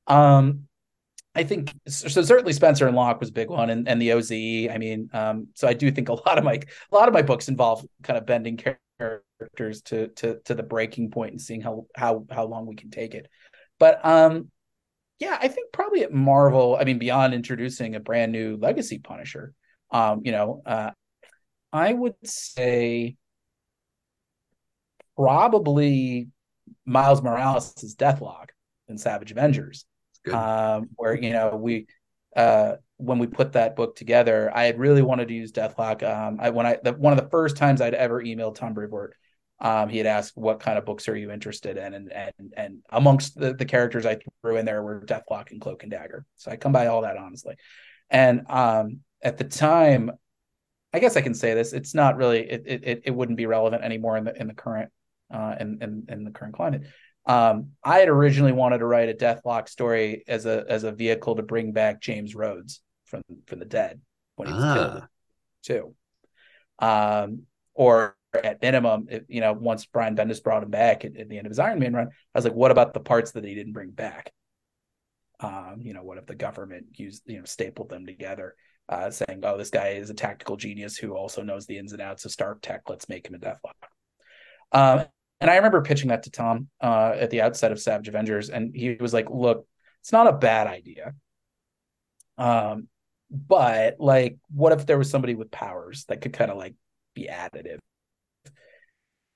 [0.08, 0.68] Um,
[1.34, 2.22] I think so.
[2.22, 4.32] Certainly, Spencer and Locke was a big one, and, and the OZ.
[4.32, 6.60] I mean, um, so I do think a lot of my
[6.92, 11.12] a lot of my books involve kind of bending characters to to to the breaking
[11.12, 13.28] point and seeing how how how long we can take it.
[13.80, 14.52] But um,
[15.20, 19.54] yeah, I think probably at Marvel, I mean, beyond introducing a brand new legacy Punisher,
[19.92, 20.92] um, you know, uh,
[21.72, 23.16] I would say
[25.22, 26.30] probably
[26.86, 28.50] Miles Morales' Deathlok
[28.88, 29.86] in Savage Avengers
[30.32, 31.88] um, where you know we
[32.36, 36.04] uh, when we put that book together, I had really wanted to use Deathlok.
[36.04, 39.16] Um, I when I the, one of the first times I'd ever emailed Tom Brevoort,
[39.60, 42.78] um, he had asked, "What kind of books are you interested in?" And and and
[42.90, 46.26] amongst the, the characters I threw in there were Deathlok and Cloak and Dagger.
[46.38, 47.56] So I come by all that honestly,
[48.10, 50.12] and um, at the time,
[50.94, 53.84] I guess I can say this: it's not really it it it wouldn't be relevant
[53.84, 54.92] anymore in the in the current
[55.32, 56.84] uh, in in in the current climate.
[57.26, 61.36] Um, I had originally wanted to write a Deathlok story as a as a vehicle
[61.36, 64.02] to bring back James Rhodes from from the dead
[64.36, 64.74] when he was Ah.
[64.74, 65.04] killed
[65.64, 65.96] too.
[66.80, 71.30] Um, or at minimum, if, you know, once Brian Bendis brought him back at, at
[71.30, 73.44] the end of his Iron Man run, I was like, what about the parts that
[73.44, 74.32] he didn't bring back?
[75.40, 78.56] Um, you know, what if the government used, you know, stapled them together,
[78.90, 82.02] uh, saying, oh, this guy is a tactical genius who also knows the ins and
[82.02, 82.82] outs of Stark Tech.
[82.90, 83.74] Let's make him a Deathlok.
[84.72, 85.06] Um,
[85.42, 88.76] and I remember pitching that to Tom uh, at the outset of Savage Avengers, and
[88.76, 89.68] he was like, "Look,
[90.00, 91.14] it's not a bad idea,
[92.38, 92.88] um,
[93.30, 96.76] but like, what if there was somebody with powers that could kind of like
[97.16, 97.80] be additive?"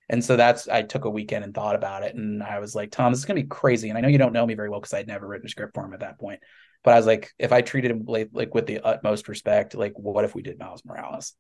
[0.08, 2.92] And so that's I took a weekend and thought about it, and I was like,
[2.92, 4.80] "Tom, this is gonna be crazy." And I know you don't know me very well
[4.80, 6.40] because I'd never written a script for him at that point,
[6.86, 9.94] but I was like, if I treated him like, like with the utmost respect, like,
[9.96, 11.34] what if we did Miles Morales?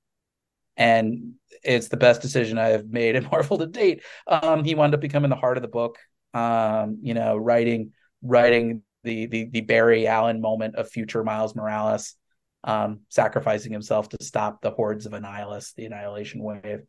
[0.78, 4.03] And it's the best decision I have made at Marvel to date.
[4.28, 5.97] Um, he wound up becoming the heart of the book.
[6.34, 12.15] Um, you know, writing writing the the the Barry Allen moment of future Miles Morales,
[12.63, 16.82] um, sacrificing himself to stop the hordes of Annihilus, the Annihilation Wave,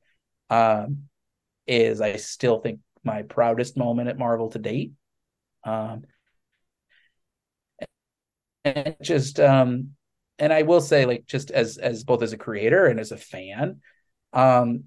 [0.50, 1.04] um,
[1.66, 4.92] is I still think my proudest moment at Marvel to date.
[5.64, 6.04] Um,
[8.64, 9.95] and just um,
[10.38, 13.16] and I will say, like, just as as both as a creator and as a
[13.16, 13.80] fan,
[14.32, 14.84] um,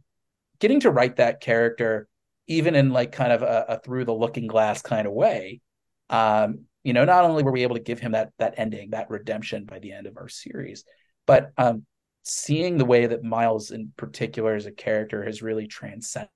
[0.59, 2.07] getting to write that character,
[2.47, 5.61] even in like kind of a, a through the looking glass kind of way,
[6.09, 9.09] um, you know, not only were we able to give him that that ending, that
[9.09, 10.83] redemption by the end of our series,
[11.25, 11.85] but um,
[12.23, 16.29] seeing the way that Miles in particular as a character has really transcended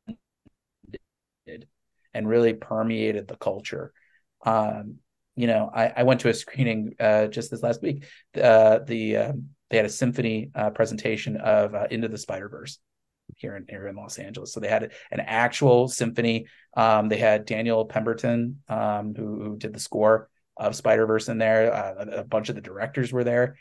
[2.13, 3.91] and really permeated the culture.
[4.45, 4.99] Um,
[5.35, 8.05] you know, I, I went to a screening uh, just this last week.
[8.39, 12.79] Uh, the um, they had a symphony uh, presentation of uh, Into the Spider Verse
[13.37, 14.53] here in here in Los Angeles.
[14.53, 16.45] So they had an actual symphony.
[16.77, 21.39] Um, they had Daniel Pemberton um, who, who did the score of Spider Verse in
[21.39, 21.73] there.
[21.73, 23.57] Uh, a, a bunch of the directors were there,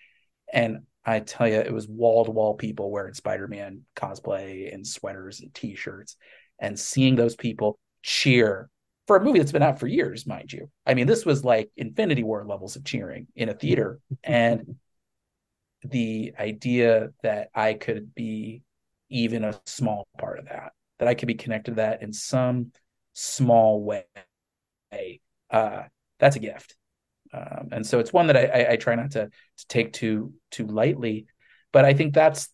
[0.52, 4.86] and I tell you, it was wall to wall people wearing Spider Man cosplay and
[4.86, 6.16] sweaters and T shirts,
[6.58, 8.68] and seeing those people cheer
[9.06, 10.70] for a movie that's been out for years, mind you.
[10.86, 14.00] I mean, this was like Infinity War levels of cheering in a theater.
[14.24, 14.76] and
[15.84, 18.62] the idea that I could be
[19.08, 22.72] even a small part of that, that I could be connected to that in some
[23.12, 24.04] small way,
[25.50, 25.82] uh,
[26.18, 26.76] that's a gift.
[27.34, 30.34] Um, and so it's one that I, I, I try not to, to take too
[30.50, 31.26] too lightly.
[31.72, 32.48] But I think that's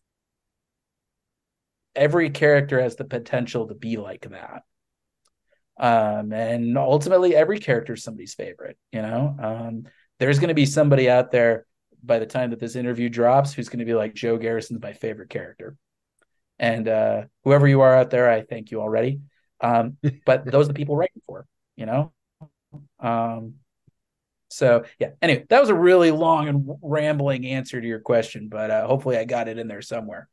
[1.94, 4.62] every character has the potential to be like that
[5.78, 9.36] um, and ultimately every character is somebody's favorite you know?
[9.40, 9.84] Um,
[10.18, 11.66] there's going to be somebody out there
[12.02, 14.92] by the time that this interview drops who's going to be like joe garrison's my
[14.92, 15.76] favorite character.
[16.60, 19.20] And uh, whoever you are out there i thank you already.
[19.60, 22.12] Um, but those are the people writing for you know?
[22.98, 23.54] Um,
[24.48, 25.10] so yeah.
[25.22, 29.16] Anyway that was a really long and rambling answer to your question but uh, hopefully
[29.16, 30.28] i got it in there somewhere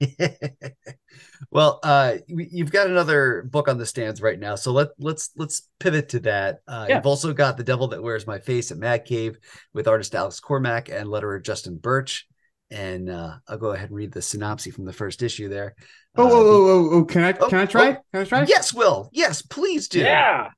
[1.50, 5.68] well, uh, you've got another book on the stands right now, so let let's let's
[5.78, 6.60] pivot to that.
[6.66, 6.96] Uh, yeah.
[6.96, 9.38] You've also got The Devil That Wears My Face at Mad Cave
[9.74, 12.26] with artist Alex Cormack and letterer Justin Birch.
[12.70, 15.74] And uh, I'll go ahead and read the synopsis from the first issue there.
[16.16, 17.90] Oh, uh, oh, oh, oh, oh, can I can I try?
[17.90, 18.44] Oh, can I try?
[18.44, 19.10] Yes, Will.
[19.12, 20.00] Yes, please do.
[20.00, 20.50] Yeah.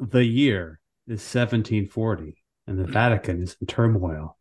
[0.00, 2.36] The year is 1740,
[2.66, 4.36] and the Vatican is in turmoil,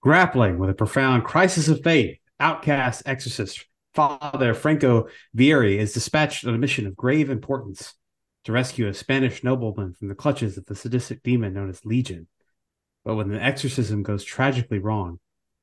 [0.00, 2.18] grappling with a profound crisis of faith.
[2.44, 3.64] Outcast exorcist
[3.94, 7.94] Father Franco Vieri is dispatched on a mission of grave importance
[8.44, 12.26] to rescue a Spanish nobleman from the clutches of the sadistic demon known as Legion.
[13.02, 15.20] But when the exorcism goes tragically wrong,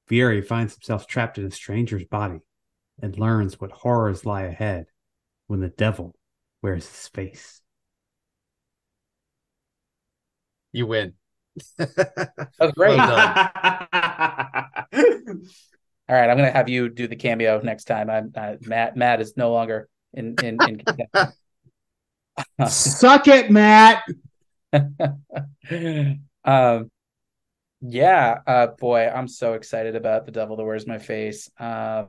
[0.09, 2.39] Vieri finds himself trapped in a stranger's body
[2.99, 4.87] and learns what horrors lie ahead
[5.45, 6.15] when the devil
[6.63, 7.61] wears his face.
[10.71, 11.13] You win.
[11.77, 12.97] That's great.
[14.91, 15.41] Well
[16.11, 18.09] All right, I'm gonna have you do the cameo next time.
[18.09, 18.97] I'm uh, Matt.
[18.97, 20.57] Matt is no longer in in.
[20.67, 20.83] in...
[22.67, 24.03] Suck it, Matt.
[26.43, 26.91] um,
[27.79, 31.49] yeah, uh, boy, I'm so excited about the Devil That Wears My Face.
[31.57, 32.03] Uh,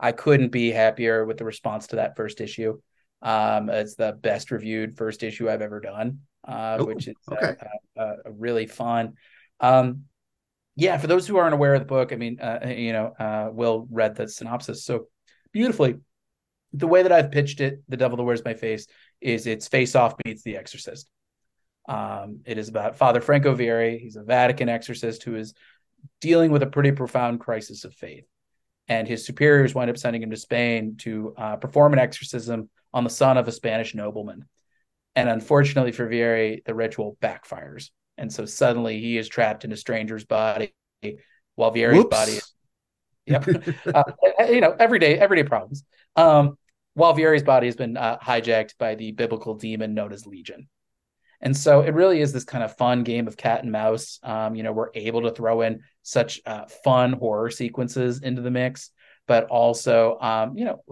[0.00, 2.80] I couldn't be happier with the response to that first issue.
[3.20, 7.34] Um, it's the best reviewed first issue I've ever done, uh, Ooh, which is uh,
[7.34, 7.56] okay.
[7.94, 9.14] Uh, uh, really fun.
[9.60, 10.04] Um,
[10.76, 13.48] yeah, for those who aren't aware of the book, I mean, uh, you know, uh,
[13.52, 15.06] Will read the synopsis so
[15.52, 15.96] beautifully.
[16.72, 18.86] The way that I've pitched it, "The Devil That Wears My Face,"
[19.20, 21.08] is it's Face Off meets The Exorcist.
[21.88, 24.00] Um, it is about Father Franco Vieri.
[24.00, 25.54] He's a Vatican exorcist who is
[26.20, 28.24] dealing with a pretty profound crisis of faith,
[28.88, 33.04] and his superiors wind up sending him to Spain to uh, perform an exorcism on
[33.04, 34.46] the son of a Spanish nobleman.
[35.14, 39.76] And unfortunately for Vieri, the ritual backfires and so suddenly he is trapped in a
[39.76, 40.74] stranger's body
[41.54, 42.10] while Vieri's Whoops.
[42.10, 42.52] body is
[43.26, 43.46] yep.
[43.94, 44.04] Uh,
[44.48, 45.84] you know everyday everyday problems.
[46.16, 46.56] Um,
[46.94, 50.68] while Vieri's body has been uh, hijacked by the biblical demon known as legion.
[51.40, 54.54] And so it really is this kind of fun game of cat and mouse um,
[54.54, 58.90] you know we're able to throw in such uh, fun horror sequences into the mix
[59.26, 60.82] but also um, you know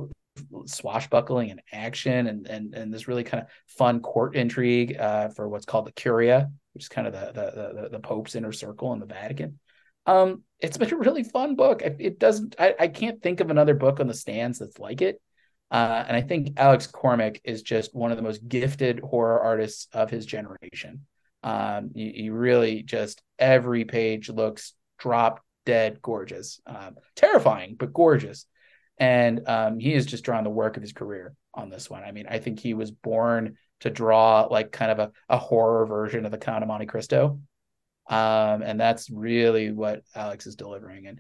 [0.67, 5.49] swashbuckling and action and and and this really kind of fun court intrigue uh, for
[5.49, 8.93] what's called the curia which is kind of the the the, the Pope's inner circle
[8.93, 9.59] in the Vatican.
[10.07, 11.83] Um, it's been a really fun book.
[11.83, 12.57] It doesn't.
[12.59, 15.21] I, I can't think of another book on the stands that's like it.
[15.71, 19.89] Uh, and I think Alex Cormack is just one of the most gifted horror artists
[19.93, 21.07] of his generation.
[21.43, 28.47] Um, you really just every page looks drop dead gorgeous, um, terrifying but gorgeous.
[28.99, 32.05] And um, he has just drawn the work of his career on this one.
[32.05, 35.87] I mean, I think he was born to draw like kind of a, a horror
[35.87, 37.39] version of the Count of Monte Cristo.
[38.09, 41.07] Um, and that's really what Alex is delivering.
[41.07, 41.19] And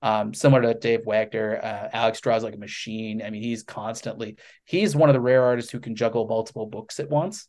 [0.00, 3.22] um, similar to Dave Wachter, uh, Alex draws like a machine.
[3.22, 7.00] I mean, he's constantly, he's one of the rare artists who can juggle multiple books
[7.00, 7.48] at once.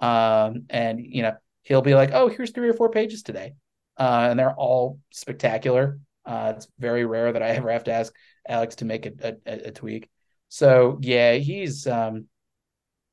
[0.00, 3.54] Um, and, you know, he'll be like, oh, here's three or four pages today.
[3.96, 5.98] Uh, and they're all spectacular.
[6.26, 8.12] Uh, it's very rare that I ever have to ask
[8.48, 10.10] Alex to make a, a, a tweak.
[10.48, 12.26] So yeah, he's um,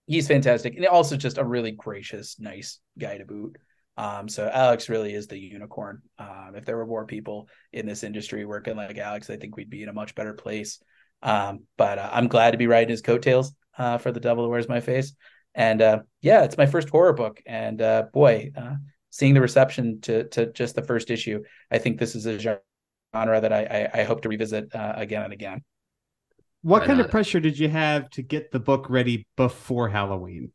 [0.10, 3.58] he's fantastic and also just a really gracious, nice guy to boot.
[3.96, 6.02] Um, so Alex really is the unicorn.
[6.18, 9.70] Um, if there were more people in this industry working like Alex, I think we'd
[9.70, 10.82] be in a much better place.
[11.22, 14.50] Um, but uh, I'm glad to be riding his coattails uh, for the Devil That
[14.50, 15.14] Wears My Face.
[15.54, 18.76] And uh, yeah, it's my first horror book, and uh, boy, uh,
[19.10, 22.62] seeing the reception to to just the first issue, I think this is a genre
[23.14, 25.64] that I I, I hope to revisit uh, again and again.
[26.62, 30.52] What kind of pressure did you have to get the book ready before Halloween?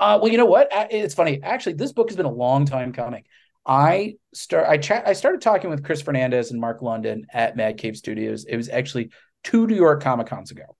[0.00, 0.68] Uh, well, you know what?
[0.90, 1.40] It's funny.
[1.42, 3.24] Actually, this book has been a long time coming.
[3.66, 4.66] I start.
[4.68, 5.06] I chat.
[5.06, 8.44] I started talking with Chris Fernandez and Mark London at Mad Cave Studios.
[8.44, 9.10] It was actually
[9.44, 10.76] two New York Comic Cons ago.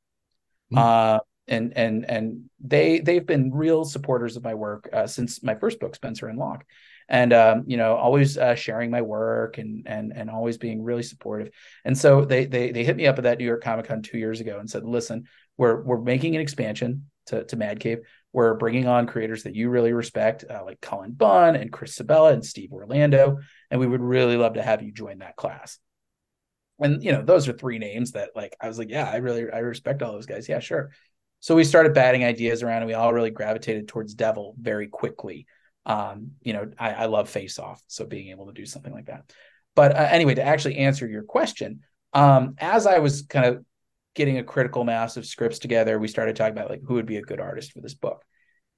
[0.72, 0.78] Mm-hmm.
[0.78, 5.54] Uh, and and and they they've been real supporters of my work uh, since my
[5.54, 6.64] first book, Spencer and Locke
[7.08, 11.02] and um, you know always uh, sharing my work and and and always being really
[11.02, 11.50] supportive.
[11.84, 14.18] And so they they they hit me up at that new york comic con two
[14.18, 15.24] years ago and said listen
[15.56, 17.98] we're we're making an expansion to, to mad cave
[18.32, 22.32] we're bringing on creators that you really respect uh, like cullen bunn and chris sebela
[22.32, 23.38] and steve orlando
[23.70, 25.78] and we would really love to have you join that class.
[26.78, 29.50] And you know those are three names that like i was like yeah i really
[29.50, 30.48] i respect all those guys.
[30.48, 30.90] Yeah sure.
[31.40, 35.46] So we started batting ideas around and we all really gravitated towards devil very quickly
[35.86, 37.80] um, you know, I, I love face off.
[37.86, 39.32] So being able to do something like that.
[39.74, 41.80] But uh, anyway, to actually answer your question,
[42.12, 43.64] um, as I was kind of
[44.14, 47.18] getting a critical mass of scripts together, we started talking about like who would be
[47.18, 48.24] a good artist for this book.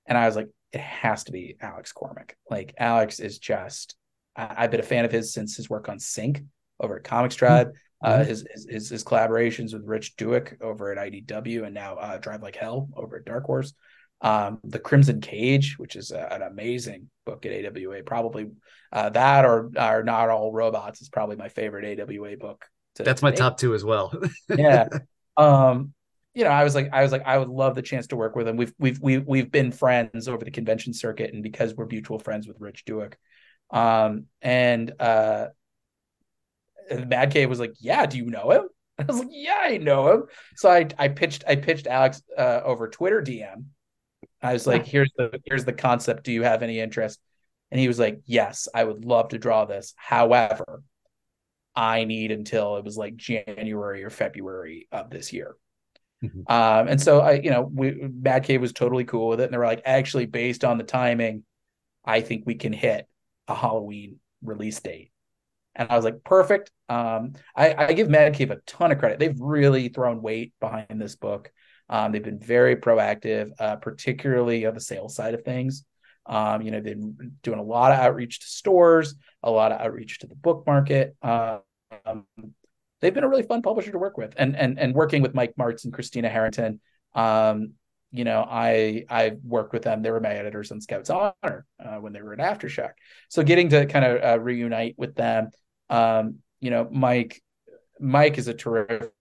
[0.06, 2.36] And I was like, it has to be Alex Cormack.
[2.50, 3.96] Like Alex is just,
[4.36, 6.42] I, have been a fan of his since his work on Sink
[6.78, 7.66] over at ComixTribe.
[7.66, 7.74] Mm-hmm.
[8.00, 12.42] Uh, his, his his collaborations with Rich Douek over at IDW and now uh, Drive
[12.42, 13.72] Like Hell over at Dark Horse.
[14.20, 18.50] Um, the Crimson Cage, which is a, an amazing book at AWA, probably
[18.92, 22.66] uh, that or are not all robots is probably my favorite AWA book.
[22.96, 24.12] To, That's my top two as well.
[24.48, 24.88] yeah.
[25.36, 25.92] Um,
[26.34, 28.36] you know, I was like, I was like, I would love the chance to work
[28.36, 28.56] with him.
[28.56, 32.46] We've we've we've we've been friends over the convention circuit, and because we're mutual friends
[32.46, 33.14] with Rich Douek,
[33.70, 35.48] um, and uh,
[37.06, 40.12] Mad Cave was like, "Yeah, do you know him?" I was like, "Yeah, I know
[40.12, 40.22] him."
[40.56, 43.64] So I I pitched I pitched Alex uh, over Twitter DM.
[44.42, 46.24] I was like, "Here's the here's the concept.
[46.24, 47.20] Do you have any interest?"
[47.70, 49.94] And he was like, "Yes, I would love to draw this.
[49.96, 50.82] However,
[51.74, 55.56] I need until it was like January or February of this year."
[56.22, 56.52] Mm-hmm.
[56.52, 59.52] Um, and so I, you know, we, Mad Cave was totally cool with it, and
[59.52, 61.44] they were like, actually, based on the timing,
[62.04, 63.06] I think we can hit
[63.46, 65.12] a Halloween release date.
[65.74, 66.72] And I was like, perfect.
[66.88, 69.20] Um, I, I give Mad Cave a ton of credit.
[69.20, 71.52] They've really thrown weight behind this book.
[71.88, 75.84] Um, they've been very proactive, uh, particularly on the sales side of things.
[76.26, 79.80] Um, you know, they've been doing a lot of outreach to stores, a lot of
[79.80, 81.16] outreach to the book market.
[81.22, 81.62] Um,
[83.00, 85.54] they've been a really fun publisher to work with, and and and working with Mike
[85.56, 86.80] Marts and Christina Harrington.
[87.14, 87.72] Um,
[88.10, 90.02] you know, I I worked with them.
[90.02, 92.92] They were my editors on Scouts Honor uh, when they were at Aftershock.
[93.28, 95.50] So getting to kind of uh, reunite with them,
[95.88, 97.42] um, you know, Mike
[98.00, 99.12] Mike is a terrific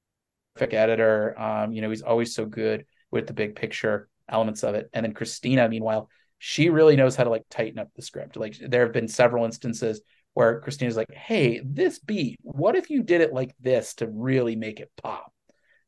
[0.62, 1.40] editor.
[1.40, 4.90] Um, you know, he's always so good with the big picture elements of it.
[4.94, 8.36] And then Christina, meanwhile, she really knows how to like tighten up the script.
[8.38, 10.02] Like there have been several instances
[10.34, 14.56] where Christina's like, "Hey, this beat, what if you did it like this to really
[14.56, 15.34] make it pop?"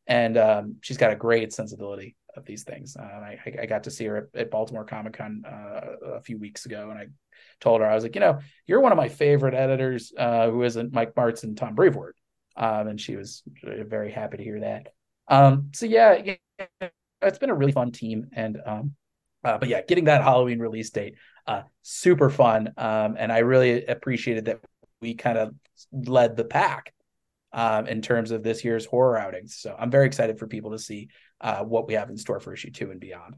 [0.08, 2.96] And um, she's got a great sensibility of these things.
[2.98, 6.40] Uh, I, I, got to see her at, at Baltimore Comic Con uh, a few
[6.40, 7.08] weeks ago, and I
[7.60, 10.64] told her I was like, you know, you're one of my favorite editors, uh, who
[10.64, 12.16] isn't Mike Marts and Tom Brevoort,
[12.56, 14.88] um, and she was very happy to hear that.
[15.28, 16.90] Um, so yeah, yeah,
[17.22, 18.96] it's been a really fun team, and um,
[19.44, 21.16] uh, but yeah, getting that Halloween release date
[21.50, 22.72] uh, super fun.
[22.78, 24.60] Um, and I really appreciated that
[25.02, 25.56] we kind of
[25.92, 26.94] led the pack
[27.52, 29.58] um, in terms of this year's horror outings.
[29.58, 31.10] So I'm very excited for people to see
[31.42, 33.36] uh, what we have in store for issue two and beyond.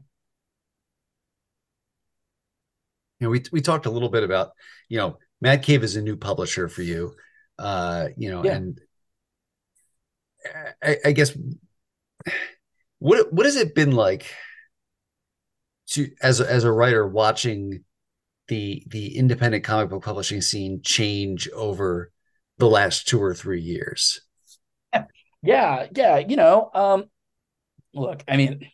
[3.18, 4.50] You know, we we talked a little bit about
[4.90, 7.14] you know Mad Cave is a new publisher for you,
[7.58, 8.56] uh, you know, yeah.
[8.56, 8.80] and
[10.82, 11.36] I, I guess
[12.98, 14.32] what what has it been like
[15.88, 17.84] to as a, as a writer watching
[18.48, 22.10] the the independent comic book publishing scene change over
[22.58, 24.20] the last two or three years?
[25.44, 27.06] Yeah yeah you know um
[27.94, 28.70] look i mean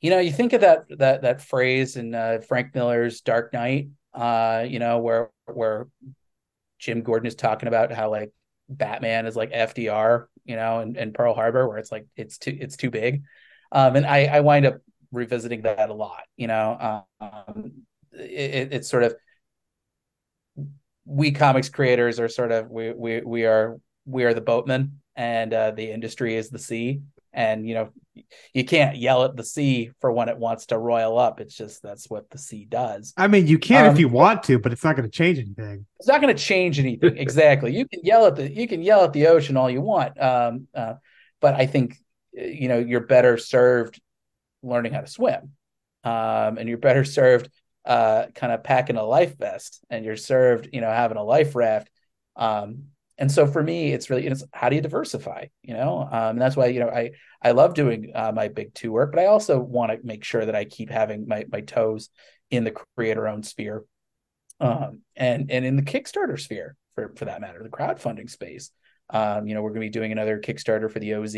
[0.00, 3.88] you know you think of that that that phrase in uh, frank miller's dark knight
[4.14, 5.88] uh you know where where
[6.78, 8.32] jim gordon is talking about how like
[8.70, 12.56] batman is like fdr you know in, in pearl harbor where it's like it's too
[12.58, 13.24] it's too big.
[13.72, 14.78] Um and i i wind up
[15.12, 17.72] revisiting that a lot you know um
[18.12, 19.14] it, it's sort of
[21.04, 25.52] we comics creators are sort of we we we are we are the boatmen and
[25.52, 27.02] uh, the industry is the sea.
[27.32, 27.90] And you know
[28.54, 31.40] you can't yell at the sea for when it wants to roil up.
[31.40, 33.12] It's just that's what the sea does.
[33.16, 35.38] I mean you can um, if you want to but it's not going to change
[35.38, 35.86] anything.
[35.98, 37.16] It's not going to change anything.
[37.16, 37.76] Exactly.
[37.76, 40.20] You can yell at the you can yell at the ocean all you want.
[40.20, 40.94] Um, uh,
[41.40, 41.96] but i think
[42.32, 44.00] you know you're better served
[44.62, 45.52] learning how to swim.
[46.02, 47.50] Um, and you're better served
[47.84, 51.54] uh, kind of packing a life vest and you're served, you know, having a life
[51.54, 51.90] raft.
[52.36, 52.84] Um,
[53.20, 56.08] and so for me, it's really, it's how do you diversify, you know?
[56.10, 57.10] Um, and that's why, you know, I,
[57.42, 60.44] I love doing uh, my big two work, but I also want to make sure
[60.44, 62.08] that I keep having my, my toes
[62.50, 63.84] in the creator owned sphere.
[64.58, 68.70] Um, and, and in the Kickstarter sphere for, for that matter, the crowdfunding space.
[69.10, 71.36] Um, you know, we're going to be doing another Kickstarter for the OZ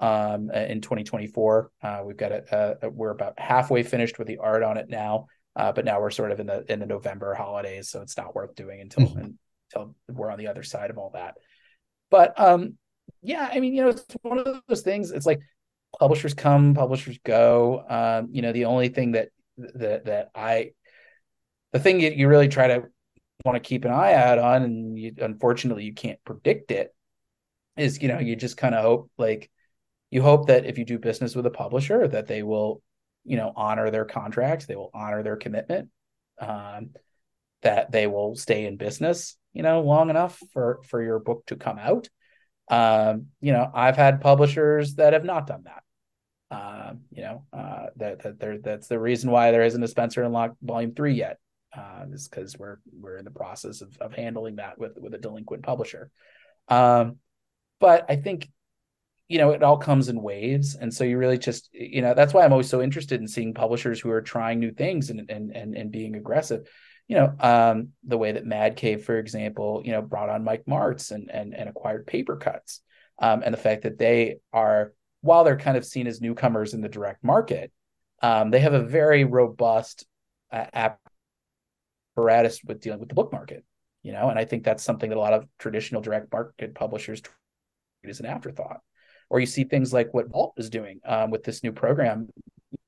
[0.00, 1.70] um, in 2024.
[1.82, 5.26] Uh, we've got a Uh, we're about halfway finished with the art on it now.
[5.54, 8.34] Uh, but now we're sort of in the in the November holidays, so it's not
[8.34, 9.16] worth doing until
[9.74, 11.34] until we're on the other side of all that.
[12.10, 12.74] But um,
[13.22, 15.10] yeah, I mean, you know, it's one of those things.
[15.10, 15.40] It's like
[15.98, 17.84] publishers come, publishers go.
[17.88, 20.72] Um, you know, the only thing that that that I,
[21.72, 22.84] the thing that you really try to
[23.44, 26.94] want to keep an eye out on, and you, unfortunately you can't predict it,
[27.76, 29.50] is you know you just kind of hope like
[30.10, 32.82] you hope that if you do business with a publisher that they will
[33.24, 35.88] you know honor their contract they will honor their commitment
[36.40, 36.90] um,
[37.62, 41.56] that they will stay in business you know long enough for for your book to
[41.56, 42.08] come out.
[42.68, 45.82] Um, you know i've had publishers that have not done that.
[46.48, 50.22] Um, you know uh, that, that there that's the reason why there isn't a spencer
[50.22, 51.38] and locke volume three yet
[51.76, 55.18] uh, is because we're we're in the process of, of handling that with with a
[55.18, 56.10] delinquent publisher.
[56.68, 57.18] Um,
[57.80, 58.48] but I think
[59.28, 60.76] you know it all comes in waves.
[60.76, 63.54] And so you really just you know that's why i'm always so interested in seeing
[63.54, 66.68] publishers who are trying new things and and and, and being aggressive
[67.08, 70.64] you know um, the way that mad cave for example you know brought on mike
[70.66, 72.80] marts and and, and acquired Papercutz.
[73.18, 74.92] Um, and the fact that they are
[75.22, 77.72] while they're kind of seen as newcomers in the direct market
[78.22, 80.04] um, they have a very robust
[80.52, 80.66] uh,
[82.16, 83.64] apparatus with dealing with the book market
[84.02, 84.28] you know?
[84.30, 87.34] And i think that's something that a lot of traditional direct market publishers treat
[88.08, 88.80] as an afterthought.
[89.28, 92.28] Or you see things like what Vault is doing um, with this new program,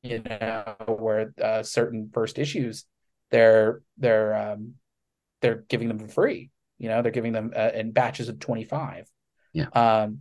[0.04, 2.84] you know, where uh, certain first issues
[3.30, 4.74] they're they're um,
[5.40, 6.50] they're giving them for free.
[6.78, 9.10] You know, they're giving them uh, in batches of twenty five.
[9.52, 9.68] Yeah.
[9.72, 10.20] Um,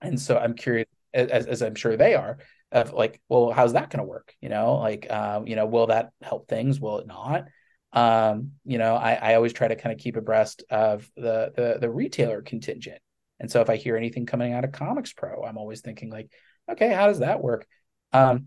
[0.00, 2.38] and so I'm curious, as, as I'm sure they are,
[2.72, 4.34] of like, well, how's that going to work?
[4.40, 6.80] You know, like, um, you know, will that help things?
[6.80, 7.44] Will it not?
[7.92, 11.78] Um, you know, I, I always try to kind of keep abreast of the the
[11.80, 12.98] the retailer contingent
[13.42, 16.30] and so if I hear anything coming out of Comics Pro, I'm always thinking like,
[16.70, 17.66] okay, how does that work?
[18.12, 18.46] Um,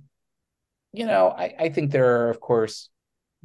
[0.93, 2.89] you know, I, I think there are of course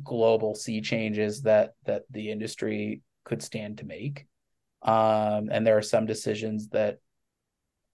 [0.05, 4.26] global sea changes that that the industry could stand to make.
[4.82, 6.98] Um, and there are some decisions that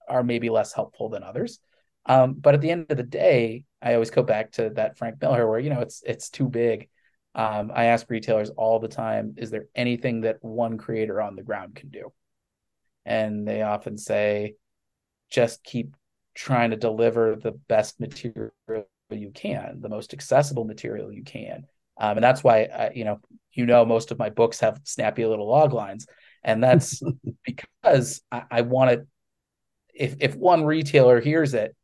[0.07, 1.59] are maybe less helpful than others.
[2.05, 5.21] Um, but at the end of the day, I always go back to that Frank
[5.21, 6.89] Miller where you know it's it's too big.
[7.35, 11.43] Um, I ask retailers all the time, is there anything that one creator on the
[11.43, 12.11] ground can do?
[13.07, 14.55] and they often say
[15.31, 15.95] just keep
[16.35, 18.51] trying to deliver the best material
[19.09, 21.65] you can the most accessible material you can
[21.99, 23.19] um, and that's why I, you know
[23.53, 26.07] you know most of my books have snappy little log lines.
[26.43, 27.01] And that's
[27.45, 29.07] because i, I want to
[29.93, 31.75] if if one retailer hears it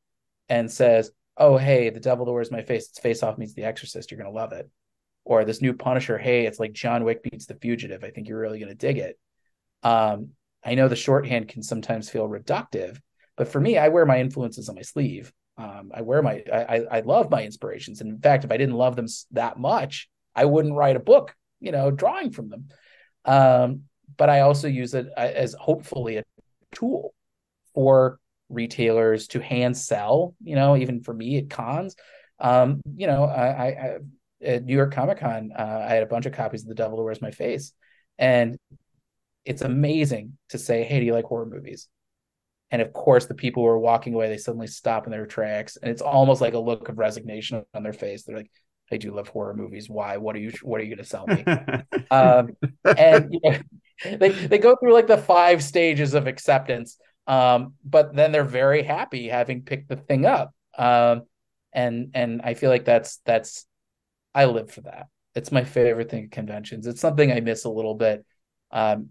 [0.48, 3.64] and says oh hey the devil that wears my face it's face off meets the
[3.64, 4.70] exorcist you're going to love it.
[5.26, 8.40] Or this new punisher hey it's like john wick beats the fugitive i think you're
[8.40, 9.20] really going to dig it.
[9.82, 10.30] Um,
[10.64, 12.98] I know the shorthand can sometimes feel reductive,
[13.36, 15.34] but for me, I wear my influences on my sleeve.
[15.58, 18.02] Um, I wear my, I, I love my inspirations.
[18.02, 21.36] And in fact, if I didn't love them that much, I wouldn't write a book,
[21.60, 22.70] you know, drawing from them.
[23.26, 23.84] Um,
[24.18, 26.24] but I also use it as hopefully a
[26.72, 27.14] tool
[27.74, 31.96] for retailers to hand sell, you know, even for me at cons.
[32.40, 33.98] Um, you know, I, I
[34.44, 37.04] at New York Comic Con, uh, I had a bunch of copies of The Devil
[37.04, 37.74] Wears My Face.
[38.18, 38.58] And
[39.46, 41.88] it's amazing to say, "Hey, do you like horror movies?"
[42.74, 45.78] And of course, the people who are walking away, they suddenly stop in their tracks,
[45.78, 48.24] and it's almost like a look of resignation on their face.
[48.24, 48.50] They're like,
[48.92, 49.88] "I do love horror movies.
[49.88, 50.18] Why?
[50.18, 50.52] What are you?
[50.64, 51.46] What are you going to sell me?"
[52.12, 52.58] um,
[52.98, 53.60] and you know,
[54.18, 56.98] they they go through like the five stages of acceptance,
[57.28, 60.52] um, but then they're very happy having picked the thing up.
[60.76, 61.28] Um,
[61.74, 63.68] and and I feel like that's that's
[64.34, 65.10] I live for that.
[65.36, 66.88] It's my favorite thing at conventions.
[66.88, 68.26] It's something I miss a little bit.
[68.72, 69.10] Um,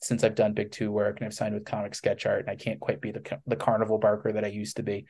[0.00, 2.56] since I've done big two work and I've signed with Comic Sketch Art, and I
[2.56, 5.06] can't quite be the the carnival barker that I used to be.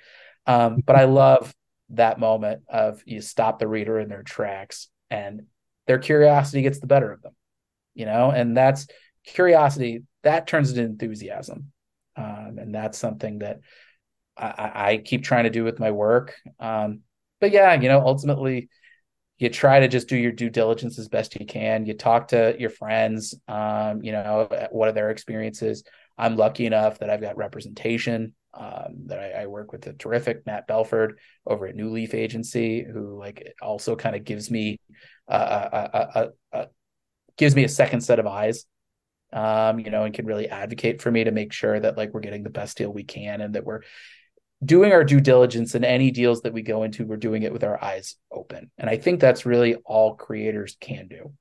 [0.46, 1.54] Um, but I love
[1.90, 5.42] that moment of you stop the reader in their tracks and
[5.86, 7.34] their curiosity gets the better of them,
[7.94, 8.86] you know, and that's
[9.24, 11.72] curiosity that turns into enthusiasm,
[12.16, 13.60] um, and that's something that
[14.36, 16.34] I, I, keep trying to do with my work.
[16.60, 17.00] Um,
[17.40, 18.68] but yeah, you know, ultimately
[19.38, 21.86] you try to just do your due diligence as best you can.
[21.86, 25.84] You talk to your friends, um, you know, what are their experiences.
[26.16, 28.34] I'm lucky enough that I've got representation.
[28.54, 32.82] Um, that I, I, work with a terrific Matt Belford over at New Leaf Agency,
[32.82, 34.80] who like also kind of gives me
[35.28, 36.66] a, a, a,
[37.36, 38.64] gives me a second set of eyes,
[39.34, 42.20] um, you know, and can really advocate for me to make sure that like we're
[42.20, 43.82] getting the best deal we can and that we're
[44.64, 47.64] doing our due diligence in any deals that we go into, we're doing it with
[47.64, 48.70] our eyes open.
[48.76, 51.32] And I think that's really all creators can do.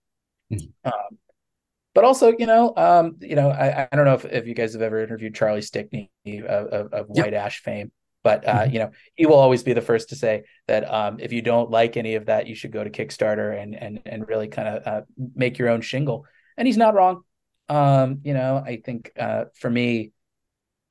[0.53, 0.87] Mm-hmm.
[0.87, 1.17] Um,
[1.95, 4.73] but also, you know, um, you know, I, I don't know if, if you guys
[4.73, 7.45] have ever interviewed Charlie Stickney of, of, of White yep.
[7.45, 7.91] Ash fame,
[8.23, 8.73] but uh, mm-hmm.
[8.73, 11.71] you know, he will always be the first to say that um, if you don't
[11.71, 14.87] like any of that, you should go to Kickstarter and and and really kind of
[14.87, 15.01] uh,
[15.35, 16.25] make your own shingle.
[16.55, 17.23] And he's not wrong.
[17.67, 20.11] Um, you know, I think uh, for me,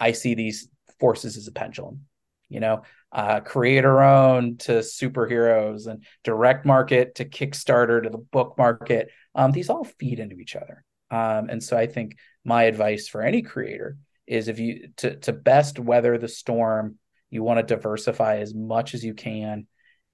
[0.01, 0.69] I see these
[0.99, 2.01] forces as a pendulum
[2.49, 2.83] you know
[3.13, 9.11] uh, creator owned to superheroes and direct market to kickstarter to the book market.
[9.35, 10.85] Um, these all feed into each other.
[11.11, 15.33] Um, and so i think my advice for any creator is if you to, to
[15.33, 16.97] best weather the storm
[17.31, 19.67] you want to diversify as much as you can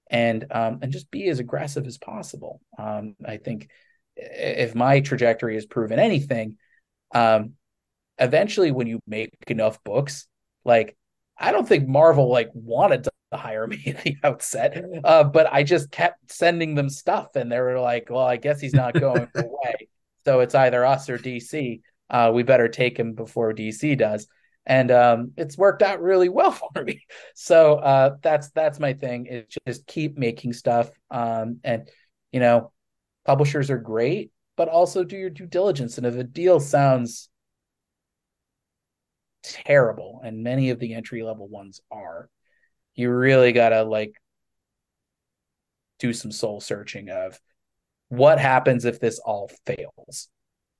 [0.09, 2.61] and um, and just be as aggressive as possible.
[2.77, 3.69] Um, i think
[4.15, 6.57] if my trajectory has proven anything
[7.15, 7.53] um,
[8.19, 10.27] eventually when you make enough books
[10.63, 10.95] like
[11.43, 15.63] I don't think Marvel like wanted to hire me at the outset, uh, but I
[15.63, 19.27] just kept sending them stuff, and they were like, "Well, I guess he's not going
[19.35, 19.89] away,
[20.25, 21.81] so it's either us or DC.
[22.09, 24.27] Uh, we better take him before DC does."
[24.65, 27.05] and um, it's worked out really well for me.
[27.35, 29.27] So uh, that's that's my thing.
[29.27, 31.89] Is just keep making stuff, um, and
[32.31, 32.71] you know,
[33.25, 35.97] publishers are great, but also do your due diligence.
[35.97, 37.29] And if a deal sounds
[39.43, 42.29] terrible, and many of the entry level ones are,
[42.95, 44.15] you really gotta like
[45.99, 47.39] do some soul searching of
[48.09, 50.29] what happens if this all fails?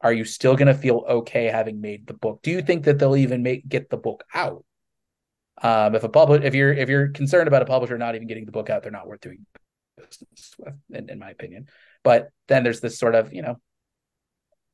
[0.02, 2.42] Are you still to feel okay having made the book?
[2.44, 4.66] Do you think that they'll even make get the book out?
[5.62, 8.46] Um, if a public if you're if you're concerned about a publisher not even getting
[8.46, 9.46] the book out they're not worth doing
[9.96, 11.68] business with in, in my opinion.
[12.04, 13.60] But then there's this sort of you know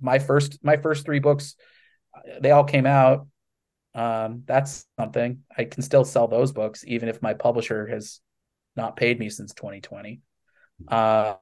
[0.02, 1.56] my first my first three books
[2.42, 3.28] they all came out
[3.96, 8.20] um, that's something i can still sell those books even if my publisher has
[8.76, 10.22] not paid me since 2020
[10.88, 11.36] uh,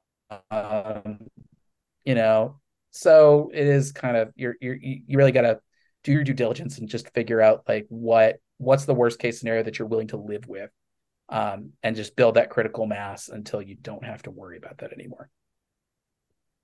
[0.51, 1.19] um,
[2.05, 2.59] you know,
[2.91, 5.59] so it is kind of you're you're you really got to
[6.03, 9.63] do your due diligence and just figure out like what what's the worst case scenario
[9.63, 10.71] that you're willing to live with,
[11.29, 14.93] um, and just build that critical mass until you don't have to worry about that
[14.93, 15.29] anymore.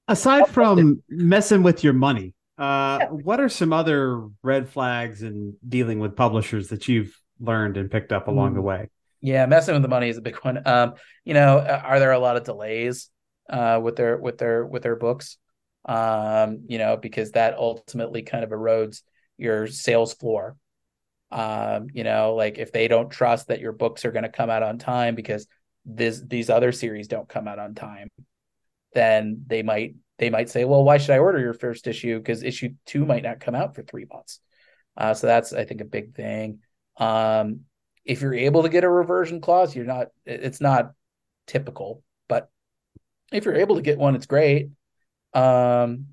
[0.08, 6.00] Aside from messing with your money, uh, what are some other red flags in dealing
[6.00, 8.56] with publishers that you've learned and picked up along mm.
[8.56, 8.90] the way?
[9.22, 10.62] Yeah, messing with the money is a big one.
[10.68, 10.94] Um,
[11.24, 13.10] you know, are there a lot of delays
[13.50, 15.38] uh, with their with their with their books?
[15.86, 19.02] Um, you know, because that ultimately kind of erodes
[19.38, 20.58] your sales floor.
[21.32, 24.50] Um, you know, like if they don't trust that your books are going to come
[24.50, 25.48] out on time because
[25.86, 28.10] this these other series don't come out on time,
[28.94, 32.18] then they might they might say, well, why should I order your first issue?
[32.18, 34.40] Because issue two might not come out for three months.
[34.96, 36.60] Uh, so that's I think a big thing.
[36.98, 37.62] Um,
[38.06, 40.08] if you're able to get a reversion clause, you're not.
[40.26, 40.94] It's not
[41.48, 42.50] typical, but
[43.32, 44.70] if you're able to get one, it's great.
[45.34, 46.08] Um,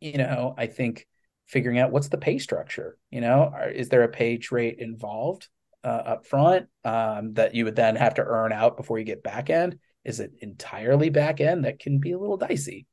[0.00, 1.06] you know, I think
[1.46, 2.98] figuring out what's the pay structure.
[3.10, 5.48] You know, is there a page rate involved
[5.82, 9.22] uh, up front um, that you would then have to earn out before you get
[9.22, 9.78] back end?
[10.04, 11.64] Is it entirely back end?
[11.64, 12.86] That can be a little dicey.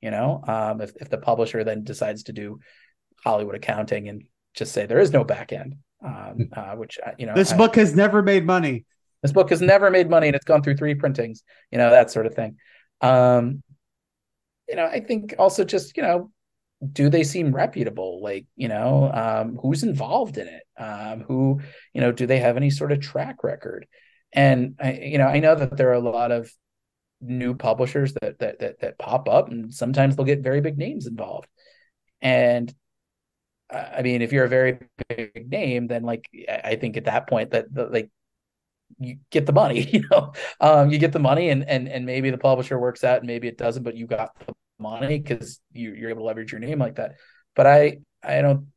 [0.00, 2.60] You know, um, if if the publisher then decides to do
[3.22, 4.22] Hollywood accounting and
[4.54, 6.42] just say there is no back end, um, hmm.
[6.52, 8.84] uh, which uh, you know this I, book has never made money.
[9.22, 11.42] This book has never made money, and it's gone through three printings.
[11.70, 12.56] You know that sort of thing.
[13.00, 13.62] Um,
[14.68, 16.30] you know, I think also just you know,
[16.92, 18.22] do they seem reputable?
[18.22, 20.62] Like you know, um, who's involved in it?
[20.78, 21.60] Um, who
[21.92, 23.86] you know, do they have any sort of track record?
[24.32, 26.50] And I, you know, I know that there are a lot of
[27.20, 31.06] new publishers that that that, that pop up, and sometimes they'll get very big names
[31.06, 31.48] involved.
[32.20, 32.72] And
[33.70, 37.52] I mean, if you're a very big name, then like I think at that point
[37.52, 38.10] that, that like
[38.98, 42.30] you get the money, you know, um, you get the money, and and and maybe
[42.30, 45.92] the publisher works out, and maybe it doesn't, but you got the money because you
[45.94, 47.16] you're able to leverage your name like that.
[47.54, 48.68] But I I don't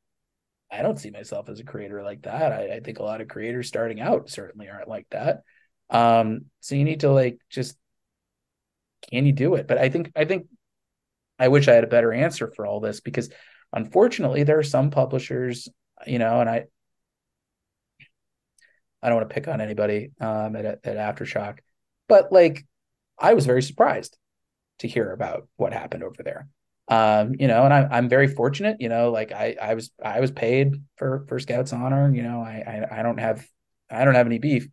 [0.72, 2.52] I don't see myself as a creator like that.
[2.52, 5.44] I, I think a lot of creators starting out certainly aren't like that.
[5.90, 7.78] Um, so you need to like just
[9.10, 9.68] can you do it?
[9.68, 10.48] But I think I think
[11.40, 13.30] I wish I had a better answer for all this because
[13.74, 15.68] unfortunately there are some publishers
[16.08, 16.64] you know and i
[19.02, 21.60] i don't want to pick on anybody um at, at aftershock
[22.08, 22.66] but like
[23.20, 24.18] i was very surprised
[24.80, 26.48] to hear about what happened over there
[26.90, 30.20] um you know and I, i'm very fortunate you know like i i was i
[30.20, 33.46] was paid for for scouts honor you know I, I i don't have
[33.90, 34.68] i don't have any beef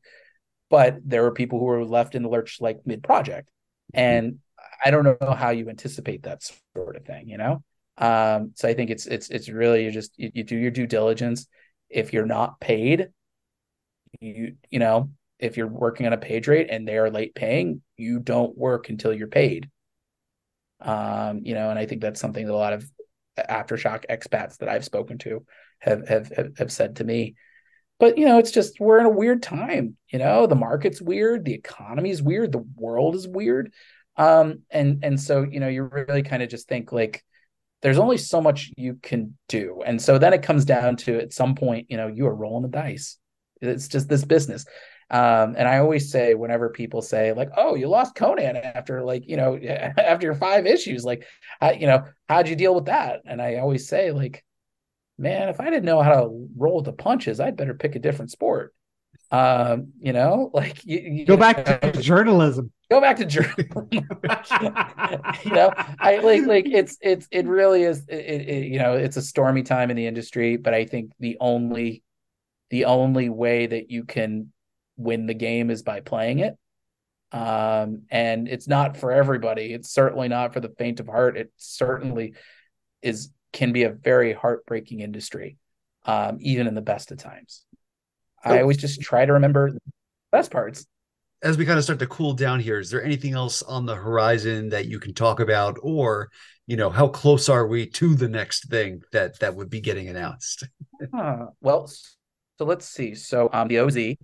[0.68, 3.48] but there were people who were left in the lurch like mid project
[3.94, 4.38] and
[4.84, 6.42] i don't know how you anticipate that
[6.74, 7.62] sort of thing you know
[8.00, 10.86] um, so I think it's it's it's really you just you, you do your due
[10.86, 11.46] diligence.
[11.90, 13.08] If you're not paid,
[14.20, 17.82] you you know if you're working on a page rate and they are late paying,
[17.96, 19.70] you don't work until you're paid.
[20.80, 22.90] Um, you know, and I think that's something that a lot of
[23.38, 25.44] aftershock expats that I've spoken to
[25.80, 27.34] have have have, have said to me.
[28.00, 29.96] But you know, it's just we're in a weird time.
[30.08, 33.72] You know, the market's weird, the economy is weird, the world is weird.
[34.16, 37.22] Um, and and so you know, you really kind of just think like,
[37.82, 39.82] there's only so much you can do.
[39.84, 42.62] And so then it comes down to at some point, you know, you are rolling
[42.62, 43.18] the dice.
[43.60, 44.64] It's just this business.
[45.10, 49.28] Um, and I always say whenever people say like, "Oh, you lost Conan after like
[49.28, 49.56] you know
[49.98, 51.26] after your five issues," like,
[51.78, 53.20] you know, how'd you deal with that?
[53.26, 54.44] And I always say like,
[55.20, 58.30] man, if I didn't know how to roll the punches, I'd better pick a different
[58.30, 58.74] sport.
[59.30, 63.88] Um, you know, like you, you go back to journalism go back to journalism.
[65.44, 69.16] you know, I like like it's it's it really is it, it, you know it's
[69.16, 72.02] a stormy time in the industry, but I think the only
[72.70, 74.52] the only way that you can
[74.96, 76.56] win the game is by playing it.
[77.32, 79.72] Um, and it's not for everybody.
[79.72, 81.36] It's certainly not for the faint of heart.
[81.36, 82.34] It certainly
[83.02, 85.56] is can be a very heartbreaking industry.
[86.06, 87.62] um, even in the best of times.
[88.42, 89.80] I always just try to remember the
[90.32, 90.86] best parts.
[91.42, 93.94] As we kind of start to cool down here, is there anything else on the
[93.94, 96.30] horizon that you can talk about, or
[96.66, 100.08] you know, how close are we to the next thing that that would be getting
[100.08, 100.66] announced?
[101.14, 101.46] Huh.
[101.60, 103.14] Well, so let's see.
[103.14, 104.16] So um, the OZ,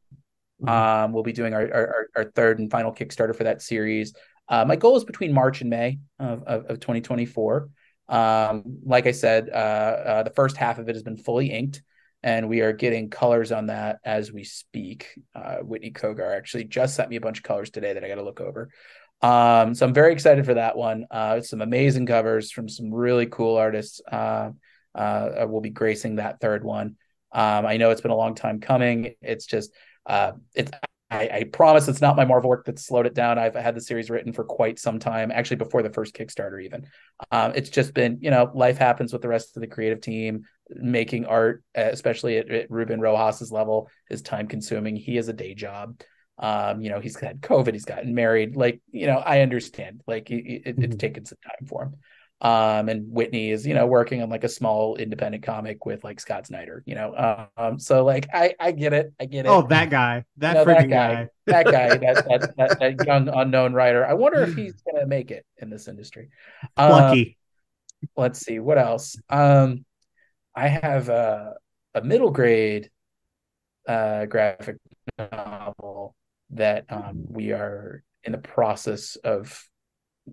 [0.66, 4.14] um, we'll be doing our, our our third and final Kickstarter for that series.
[4.48, 7.68] Uh, my goal is between March and May of, of, of 2024.
[8.08, 11.82] Um, like I said, uh, uh, the first half of it has been fully inked,
[12.22, 15.08] and we are getting colors on that as we speak.
[15.34, 18.16] Uh, Whitney Cogar actually just sent me a bunch of colors today that I got
[18.16, 18.70] to look over.
[19.22, 21.06] Um, so I'm very excited for that one.
[21.10, 24.00] Uh, some amazing covers from some really cool artists.
[24.10, 24.50] Uh,
[24.94, 26.96] uh, will be gracing that third one.
[27.32, 29.14] Um, I know it's been a long time coming.
[29.20, 29.72] It's just
[30.54, 30.70] it's
[31.10, 33.38] I, I, promise it's not my Marvel work that's slowed it down.
[33.38, 36.86] I've had the series written for quite some time, actually before the first Kickstarter, even.
[37.30, 40.42] Um, it's just been, you know, life happens with the rest of the creative team.
[40.68, 44.96] Making art, uh, especially at, at Ruben Rojas's level, is time consuming.
[44.96, 46.00] He has a day job.
[46.38, 48.56] Um, you know, he's had COVID, he's gotten married.
[48.56, 50.02] Like, you know, I understand.
[50.08, 50.96] Like, it, it, it's mm-hmm.
[50.98, 51.94] taken some time for him.
[52.40, 56.20] Um, and Whitney is, you know, working on like a small independent comic with like
[56.20, 57.46] Scott Snyder, you know.
[57.56, 59.48] Um, so like I I get it, I get it.
[59.48, 62.78] Oh, that guy, that you know, freaking that guy, guy, that guy, that, that, that,
[62.98, 64.06] that, young unknown writer.
[64.06, 66.28] I wonder if he's gonna make it in this industry.
[66.76, 67.38] Um, Lucky.
[68.16, 69.16] Let's see what else.
[69.30, 69.86] Um,
[70.54, 71.54] I have a
[71.94, 72.90] a middle grade
[73.88, 74.76] uh graphic
[75.18, 76.14] novel
[76.50, 79.66] that um we are in the process of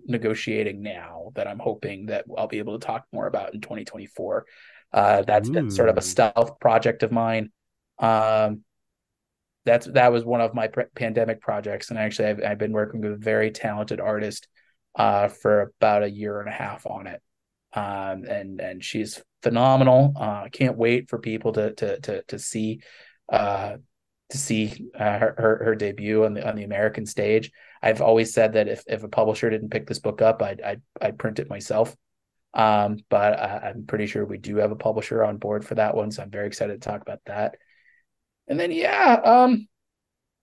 [0.06, 4.46] negotiating now that I'm hoping that I'll be able to talk more about in 2024.
[4.92, 5.52] Uh, that's Ooh.
[5.52, 7.50] been sort of a stealth project of mine.
[7.98, 8.62] Um,
[9.64, 13.00] that's that was one of my pre- pandemic projects, and actually I've, I've, been working
[13.00, 14.46] with a very talented artist
[14.94, 17.22] uh, for about a year and a half on it.
[17.72, 20.12] Um, and and she's phenomenal.
[20.16, 22.82] Uh, I uh, can't wait for people to to to to see
[23.32, 23.76] uh,
[24.30, 27.50] to see uh, her, her, her debut on the on the American stage.
[27.84, 30.82] I've always said that if if a publisher didn't pick this book up, I'd I'd,
[31.02, 31.94] I'd print it myself.
[32.54, 35.94] Um, but I, am pretty sure we do have a publisher on board for that
[35.94, 37.56] one, so I'm very excited to talk about that.
[38.48, 39.68] And then yeah, um,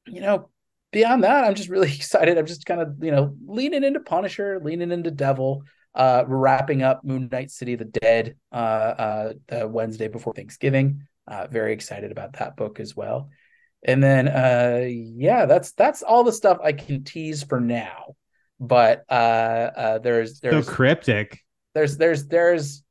[0.05, 0.49] you know,
[0.91, 2.37] beyond that, I'm just really excited.
[2.37, 5.63] I'm just kind of you know leaning into Punisher, leaning into Devil.
[5.95, 10.33] Uh, we're wrapping up Moon Knight City of the Dead uh, uh, the Wednesday before
[10.33, 11.07] Thanksgiving.
[11.25, 13.29] Uh, very excited about that book as well
[13.83, 18.15] and then uh yeah that's that's all the stuff i can tease for now.
[18.59, 19.13] But uh
[19.75, 21.39] uh there's there's so cryptic.
[21.73, 22.83] there's there's there's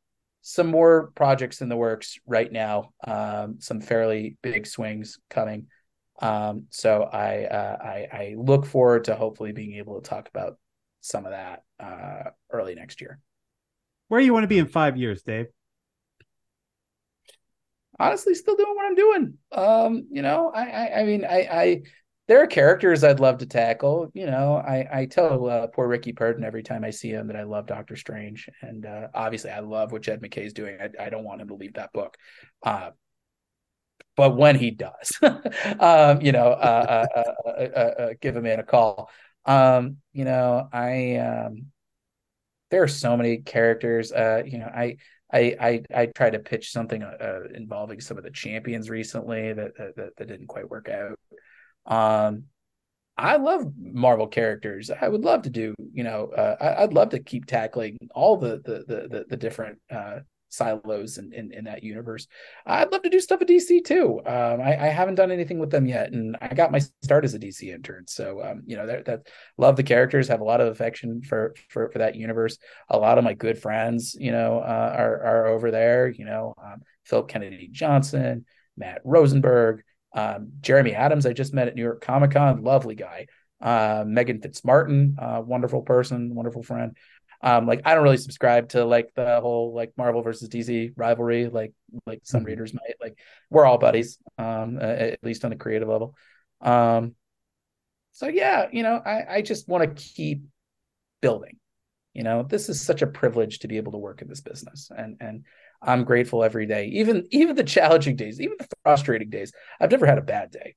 [0.43, 2.93] some more projects in the works right now.
[3.07, 5.67] Um some fairly big swings coming.
[6.21, 10.59] Um so i uh i i look forward to hopefully being able to talk about
[11.03, 13.21] some of that uh early next year.
[14.09, 15.47] Where you want to be in five years dave
[18.01, 19.35] honestly still doing what I'm doing.
[19.53, 21.83] Um, you know, I, I, I mean, I, I,
[22.27, 24.11] there are characters I'd love to tackle.
[24.15, 27.37] You know, I, I tell uh, poor Ricky Purdin every time I see him that
[27.37, 30.79] I love Doctor Strange, and uh, obviously I love what Jed MacKay is doing.
[30.81, 32.17] I, I don't want him to leave that book.
[32.63, 32.91] Uh,
[34.17, 35.13] but when he does,
[35.81, 37.07] um, you know, uh,
[37.47, 39.11] uh, uh, give a man a call.
[39.45, 41.67] Um, you know, I um,
[42.71, 44.11] there are so many characters.
[44.11, 44.97] you know, I
[45.33, 49.77] I I I tried to pitch something uh, involving some of the champions recently that,
[49.77, 51.19] that that didn't quite work out.
[51.87, 52.45] Um,
[53.17, 54.91] I love Marvel characters.
[54.91, 58.37] I would love to do, you know, uh, I, would love to keep tackling all
[58.37, 60.21] the the the, the different uh,
[60.51, 62.27] silos in, in, in that universe.
[62.67, 64.21] I'd love to do stuff with DC too.
[64.27, 67.35] Um, I, I, haven't done anything with them yet, and I got my start as
[67.35, 68.05] a DC intern.
[68.07, 71.55] So um, you know that, that love the characters, have a lot of affection for
[71.69, 72.59] for for that universe.
[72.89, 76.09] A lot of my good friends, you know, uh, are are over there.
[76.09, 78.45] You know, um, Philip Kennedy Johnson,
[78.77, 79.83] Matt Rosenberg,
[80.15, 81.27] um, Jeremy Adams.
[81.27, 82.63] I just met at New York Comic Con.
[82.63, 83.27] Lovely guy.
[83.61, 86.97] Uh, Meghan Fitzmartin, uh, wonderful person, wonderful friend.
[87.43, 91.49] Um, like I don't really subscribe to like the whole like Marvel versus DC rivalry,
[91.49, 91.73] like
[92.07, 92.49] like some mm-hmm.
[92.49, 92.97] readers might.
[93.01, 93.19] Like
[93.49, 96.15] we're all buddies, um, at least on the creative level.
[96.61, 97.15] Um,
[98.13, 100.43] so yeah, you know, I I just want to keep
[101.23, 101.57] building.
[102.13, 104.91] You know, this is such a privilege to be able to work in this business,
[104.95, 105.45] and and
[105.81, 109.53] I'm grateful every day, even even the challenging days, even the frustrating days.
[109.81, 110.75] I've never had a bad day,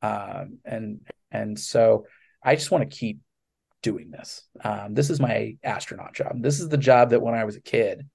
[0.00, 1.00] um, and
[1.30, 2.06] and so
[2.42, 3.18] I just want to keep
[3.82, 4.44] doing this.
[4.64, 6.42] Um, this is my astronaut job.
[6.42, 8.08] This is the job that when I was a kid,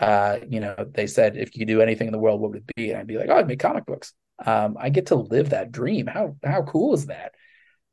[0.00, 2.74] uh, you know, they said if you do anything in the world, what would it
[2.76, 2.90] be?
[2.90, 4.14] And I'd be like, oh, I'd make comic books.
[4.44, 6.06] Um, I get to live that dream.
[6.06, 7.34] How how cool is that?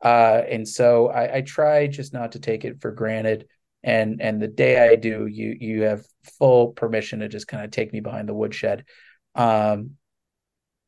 [0.01, 3.47] Uh, and so I, I try just not to take it for granted.
[3.83, 6.05] And and the day I do, you you have
[6.39, 8.85] full permission to just kind of take me behind the woodshed.
[9.35, 9.91] Um,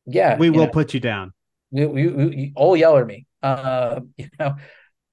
[0.06, 1.32] yeah, we will know, put you down.
[1.70, 3.26] you, you, you all yell at me.
[3.42, 4.56] Uh, you know,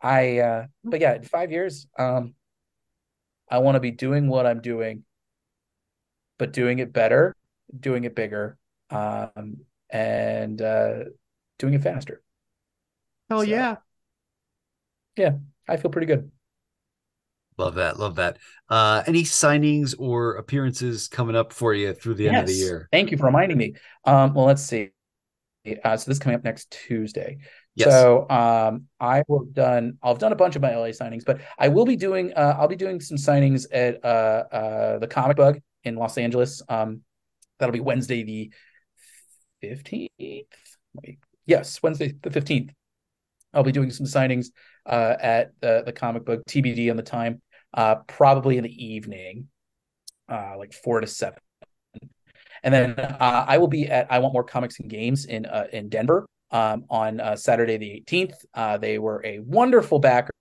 [0.01, 2.33] I uh, but yeah, in five years, um,
[3.49, 5.03] I want to be doing what I'm doing,
[6.37, 7.35] but doing it better,
[7.77, 8.57] doing it bigger,
[8.89, 9.57] um,
[9.89, 11.03] and uh,
[11.57, 12.21] doing it faster.
[13.29, 13.77] Hell So- yeah.
[15.67, 16.31] I feel pretty good.
[17.57, 17.99] Love that.
[17.99, 18.37] Love that.
[18.69, 22.87] Uh, any signings or appearances coming up for you through the end of the year?
[22.91, 23.73] Thank you for reminding me.
[24.05, 24.91] Um, well, let's see.
[25.83, 27.39] Uh, so this is coming up next Tuesday.
[27.77, 27.91] Yes.
[27.91, 29.99] So um, I will have done.
[30.03, 32.33] Have done a bunch of my LA signings, but I will be doing.
[32.33, 36.63] Uh, I'll be doing some signings at uh, uh, the Comic Bug in Los Angeles.
[36.67, 37.01] Um,
[37.59, 38.51] that'll be Wednesday the
[39.61, 40.47] fifteenth.
[41.45, 42.71] Yes, Wednesday the fifteenth.
[43.53, 44.47] I'll be doing some signings
[44.87, 47.43] uh, at the Comic Book TBD on the time.
[47.75, 49.49] Uh, probably in the evening,
[50.27, 51.37] uh, like four to seven.
[52.63, 56.25] And then I will be at I Want More Comics and Games in in Denver
[56.51, 58.45] um, on uh, Saturday the 18th.
[58.53, 60.31] Uh, they were a wonderful backer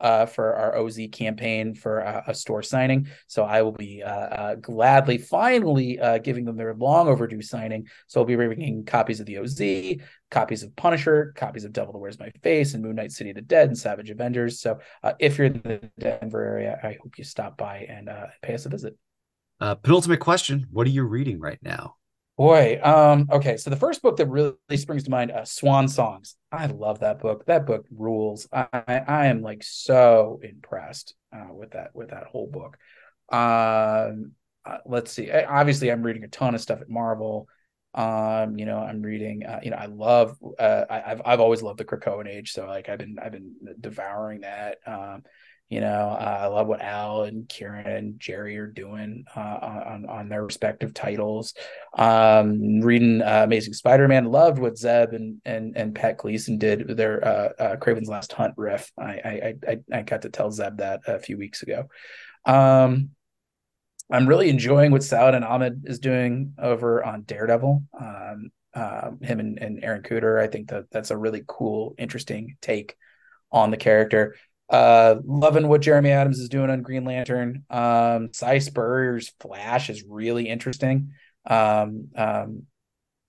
[0.00, 3.08] uh, for our OZ campaign for a store signing.
[3.26, 7.86] So I will be uh, uh, gladly, finally uh, giving them their long overdue signing.
[8.06, 11.98] So I'll be bringing copies of the OZ, copies of Punisher, copies of Devil That
[11.98, 14.60] Wears My Face, and Moon Knight City of the Dead and Savage Avengers.
[14.60, 14.78] So
[15.18, 18.08] if you're in the Denver area, I hope you stop by and
[18.42, 18.96] pay us a visit.
[19.82, 21.96] Penultimate question: What are you reading right now?
[22.40, 23.58] Boy, um, okay.
[23.58, 26.36] So the first book that really springs to mind, uh, Swan Songs.
[26.50, 27.44] I love that book.
[27.44, 28.48] That book rules.
[28.50, 32.78] I I am like so impressed uh, with that with that whole book.
[33.30, 34.32] Um,
[34.64, 35.30] uh, let's see.
[35.30, 37.46] I- Obviously, I'm reading a ton of stuff at Marvel.
[37.94, 39.44] Um, you know, I'm reading.
[39.44, 40.38] Uh, you know, I love.
[40.58, 42.52] Uh, I, I've I've always loved the Krakoan Age.
[42.52, 44.78] So like, I've been I've been devouring that.
[44.86, 45.24] Um,
[45.70, 50.04] you know, uh, I love what Al and Kieron and Gerry are doing uh, on
[50.06, 51.54] on their respective titles.
[51.96, 56.96] Um, reading uh, Amazing Spider-Man, loved what Zeb and and and Pat Gleason did with
[56.96, 58.90] their uh, uh, Kraven's Last Hunt riff.
[58.98, 61.88] I, I I I got to tell Zeb that a few weeks ago.
[62.44, 63.10] Um,
[64.10, 67.84] I'm really enjoying what Saladin Ahmed is doing over on Daredevil.
[67.98, 70.40] Um, uh, him and, and Aaron Kuder.
[70.40, 72.96] I think that that's a really cool, interesting take
[73.52, 74.34] on the character.
[74.70, 77.64] Uh, loving what Jeremy Adams is doing on Green Lantern.
[77.70, 81.12] Um, Si Spurrier's Flash is really interesting.
[81.44, 82.62] Um, um,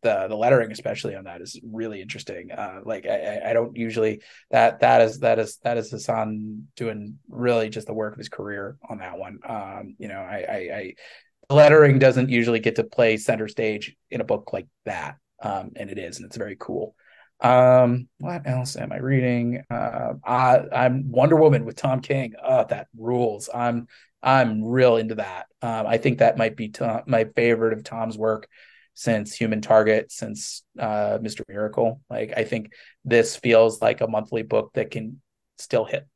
[0.04, 2.52] the the lettering, especially on that, is really interesting.
[2.52, 7.20] Uh, like I, I- don't usually that that is that is that is Hassan doing
[7.30, 9.40] really just the work of his career on that one.
[9.48, 14.22] Um, you know, I, I, I lettering doesn't usually get to play center stage in
[14.22, 16.96] a book like that, um, and it is, and it's very cool.
[17.42, 19.64] Um, what else am I reading?
[19.70, 22.34] Uh, I, I'm Wonder Woman with Tom King.
[22.42, 23.50] Oh, that rules.
[23.54, 23.88] I'm
[24.22, 25.48] I'm real into that.
[25.64, 28.48] Um, I think that might be Tom, my favorite of Tom's work
[28.94, 31.44] since Human Target, since uh, Mr.
[31.50, 32.02] Miracle.
[32.10, 32.74] Like I think
[33.04, 35.20] this feels like a monthly book that can
[35.58, 36.08] still hit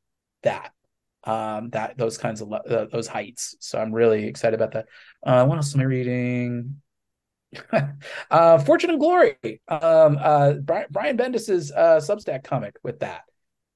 [0.42, 0.72] that
[1.24, 3.56] um that those kinds of uh, those heights.
[3.58, 4.86] So I'm really excited about that.
[5.24, 6.80] Uh, what else am I reading?
[8.30, 9.36] uh Fortune and Glory.
[9.68, 10.54] Um uh
[10.90, 13.22] Brian, Bendis's uh Substack comic with that.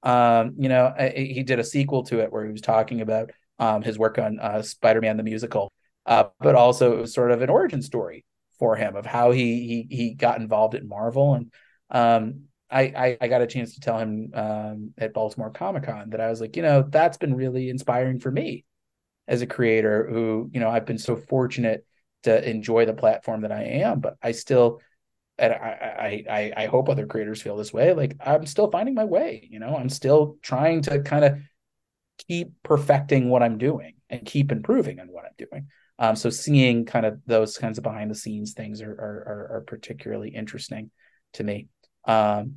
[0.03, 3.31] Um you know, I, he did a sequel to it where he was talking about
[3.59, 5.73] um his work on uh Spider-Man the musical.
[6.07, 8.25] Uh but also it was sort of an origin story
[8.59, 11.53] for him of how he he he got involved at Marvel and
[11.91, 16.11] um I, I, I got a chance to tell him um, at Baltimore Comic Con
[16.11, 18.65] that I was like, you know, that's been really inspiring for me
[19.27, 21.85] as a creator who, you know, I've been so fortunate
[22.25, 24.81] to enjoy the platform that I am, but I still,
[25.39, 27.95] and I, I, I, hope other creators feel this way.
[27.95, 31.39] Like I'm still finding my way, you know, I'm still trying to kind of
[32.29, 35.69] keep perfecting what I'm doing and keep improving on what I'm doing.
[35.99, 39.57] Um, so seeing kind of those kinds of behind the scenes things are, are, are,
[39.57, 40.91] are particularly interesting
[41.35, 41.69] to me.
[42.05, 42.57] Um,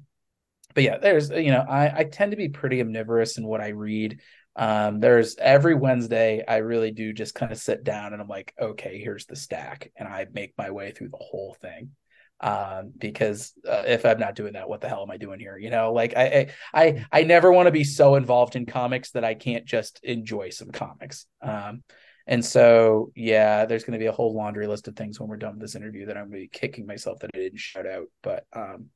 [0.74, 3.70] but yeah, there's you know I I tend to be pretty omnivorous in what I
[3.70, 4.20] read.
[4.56, 8.54] Um, there's every Wednesday I really do just kind of sit down and I'm like,
[8.60, 11.92] okay, here's the stack, and I make my way through the whole thing.
[12.40, 15.58] Um, because uh, if I'm not doing that, what the hell am I doing here?
[15.58, 19.12] You know, like I I I, I never want to be so involved in comics
[19.12, 21.26] that I can't just enjoy some comics.
[21.42, 21.84] Um,
[22.26, 25.38] and so, yeah, there's going to be a whole laundry list of things when we're
[25.38, 27.86] done with this interview that I'm going to be kicking myself that I didn't shout
[27.86, 28.08] out.
[28.22, 28.88] But um,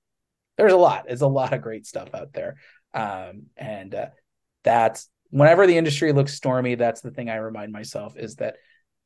[0.57, 1.05] there's a lot.
[1.07, 2.55] There's a lot of great stuff out there.
[2.93, 4.07] Um, and uh,
[4.63, 8.55] that's whenever the industry looks stormy, that's the thing I remind myself is that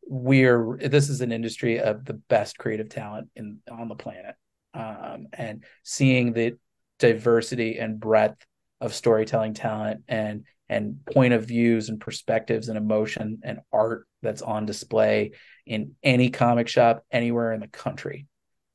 [0.08, 4.36] we're this is an industry of the best creative talent in on the planet.
[4.74, 6.54] Um, and seeing the
[7.00, 8.46] diversity and breadth
[8.80, 14.42] of storytelling talent and and point of views and perspectives and emotion and art that's
[14.42, 15.32] on display
[15.66, 18.28] in any comic shop anywhere in the country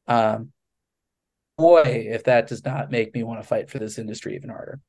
[0.07, 0.53] Um,
[1.57, 4.81] boy, if that does not make me want to fight for this industry even harder.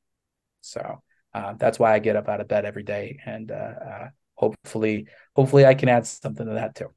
[0.60, 1.02] So
[1.34, 5.06] uh, that's why I get up out of bed every day, and uh, uh, hopefully,
[5.34, 6.88] hopefully, I can add something to that too.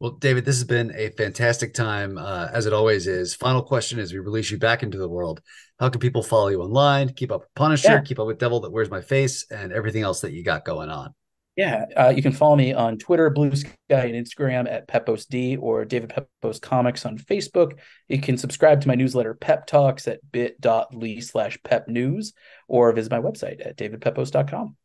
[0.00, 3.34] Well, David, this has been a fantastic time, uh, as it always is.
[3.34, 5.40] Final question as we release you back into the world.
[5.78, 8.00] How can people follow you online, keep up with Punisher, yeah.
[8.02, 10.90] keep up with Devil That Wears My Face, and everything else that you got going
[10.90, 11.14] on?
[11.56, 15.84] Yeah, uh, you can follow me on Twitter, Blue Sky, and Instagram at PeposeD or
[15.84, 17.78] David Pepose Comics on Facebook.
[18.08, 22.32] You can subscribe to my newsletter, Pep Talks, at bit.ly slash pep news
[22.66, 24.76] or visit my website at davidpepose.com.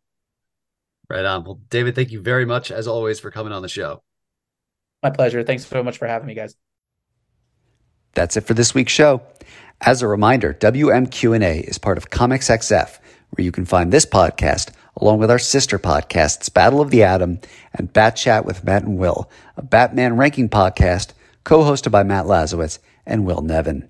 [1.09, 1.43] Right on.
[1.43, 4.03] Well, David, thank you very much, as always, for coming on the show.
[5.01, 5.43] My pleasure.
[5.43, 6.55] Thanks so much for having me, guys.
[8.13, 9.23] That's it for this week's show.
[9.81, 12.99] As a reminder, WMQ&A is part of Comics XF,
[13.31, 17.39] where you can find this podcast along with our sister podcasts, Battle of the Atom
[17.73, 21.13] and Bat Chat with Matt and Will, a Batman ranking podcast
[21.43, 23.89] co-hosted by Matt Lazorwitz and Will Nevin.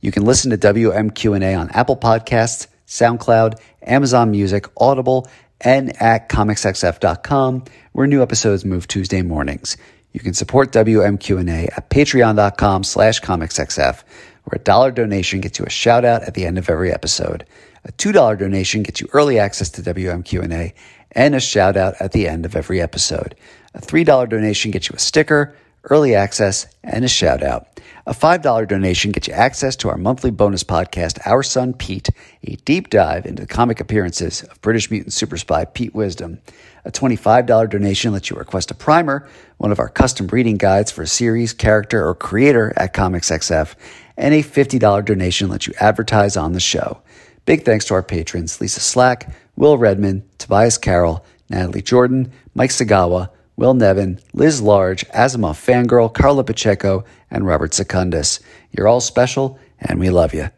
[0.00, 5.28] You can listen to WMQ&A on Apple Podcasts, SoundCloud, Amazon Music, Audible,
[5.60, 9.76] and at comicsxf.com, where new episodes move Tuesday mornings.
[10.12, 14.02] You can support WMQ&A at patreon.com slash comicsxf,
[14.44, 17.44] where a dollar donation gets you a shout out at the end of every episode.
[17.84, 20.74] A $2 donation gets you early access to WMQ&A
[21.12, 23.34] and a shout out at the end of every episode.
[23.74, 27.68] A $3 donation gets you a sticker, early access, and a shout out.
[28.06, 32.08] A $5 donation gets you access to our monthly bonus podcast, Our Son Pete,
[32.44, 36.40] a deep dive into the comic appearances of British mutant super spy Pete Wisdom.
[36.84, 39.28] A $25 donation lets you request a primer,
[39.58, 43.74] one of our custom reading guides for a series, character, or creator at Comics XF,
[44.16, 47.02] and a $50 donation lets you advertise on the show.
[47.50, 53.28] Big thanks to our patrons Lisa Slack, Will Redman, Tobias Carroll, Natalie Jordan, Mike Sagawa,
[53.56, 58.38] Will Nevin, Liz Large, Asimov Fangirl, Carla Pacheco, and Robert Secundus.
[58.70, 60.48] You're all special, and we love you.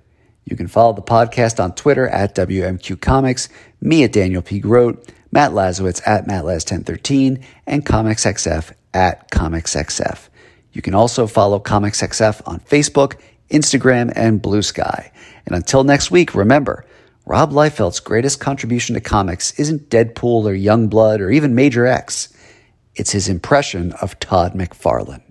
[0.44, 3.48] You can follow the podcast on Twitter at WMQ Comics,
[3.80, 4.60] me at Daniel P.
[4.60, 10.28] Grote, Matt Lazorwitz at MattLaz1013, and ComicsXF at ComicsXF.
[10.74, 13.14] You can also follow ComicsXF on Facebook,
[13.52, 15.12] Instagram, and Blue Sky.
[15.46, 16.84] And until next week, remember,
[17.26, 22.32] Rob Liefeld's greatest contribution to comics isn't Deadpool or Youngblood or even Major X.
[22.94, 25.22] It's his impression of Todd McFarlane.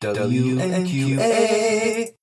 [0.00, 1.22] WMQA.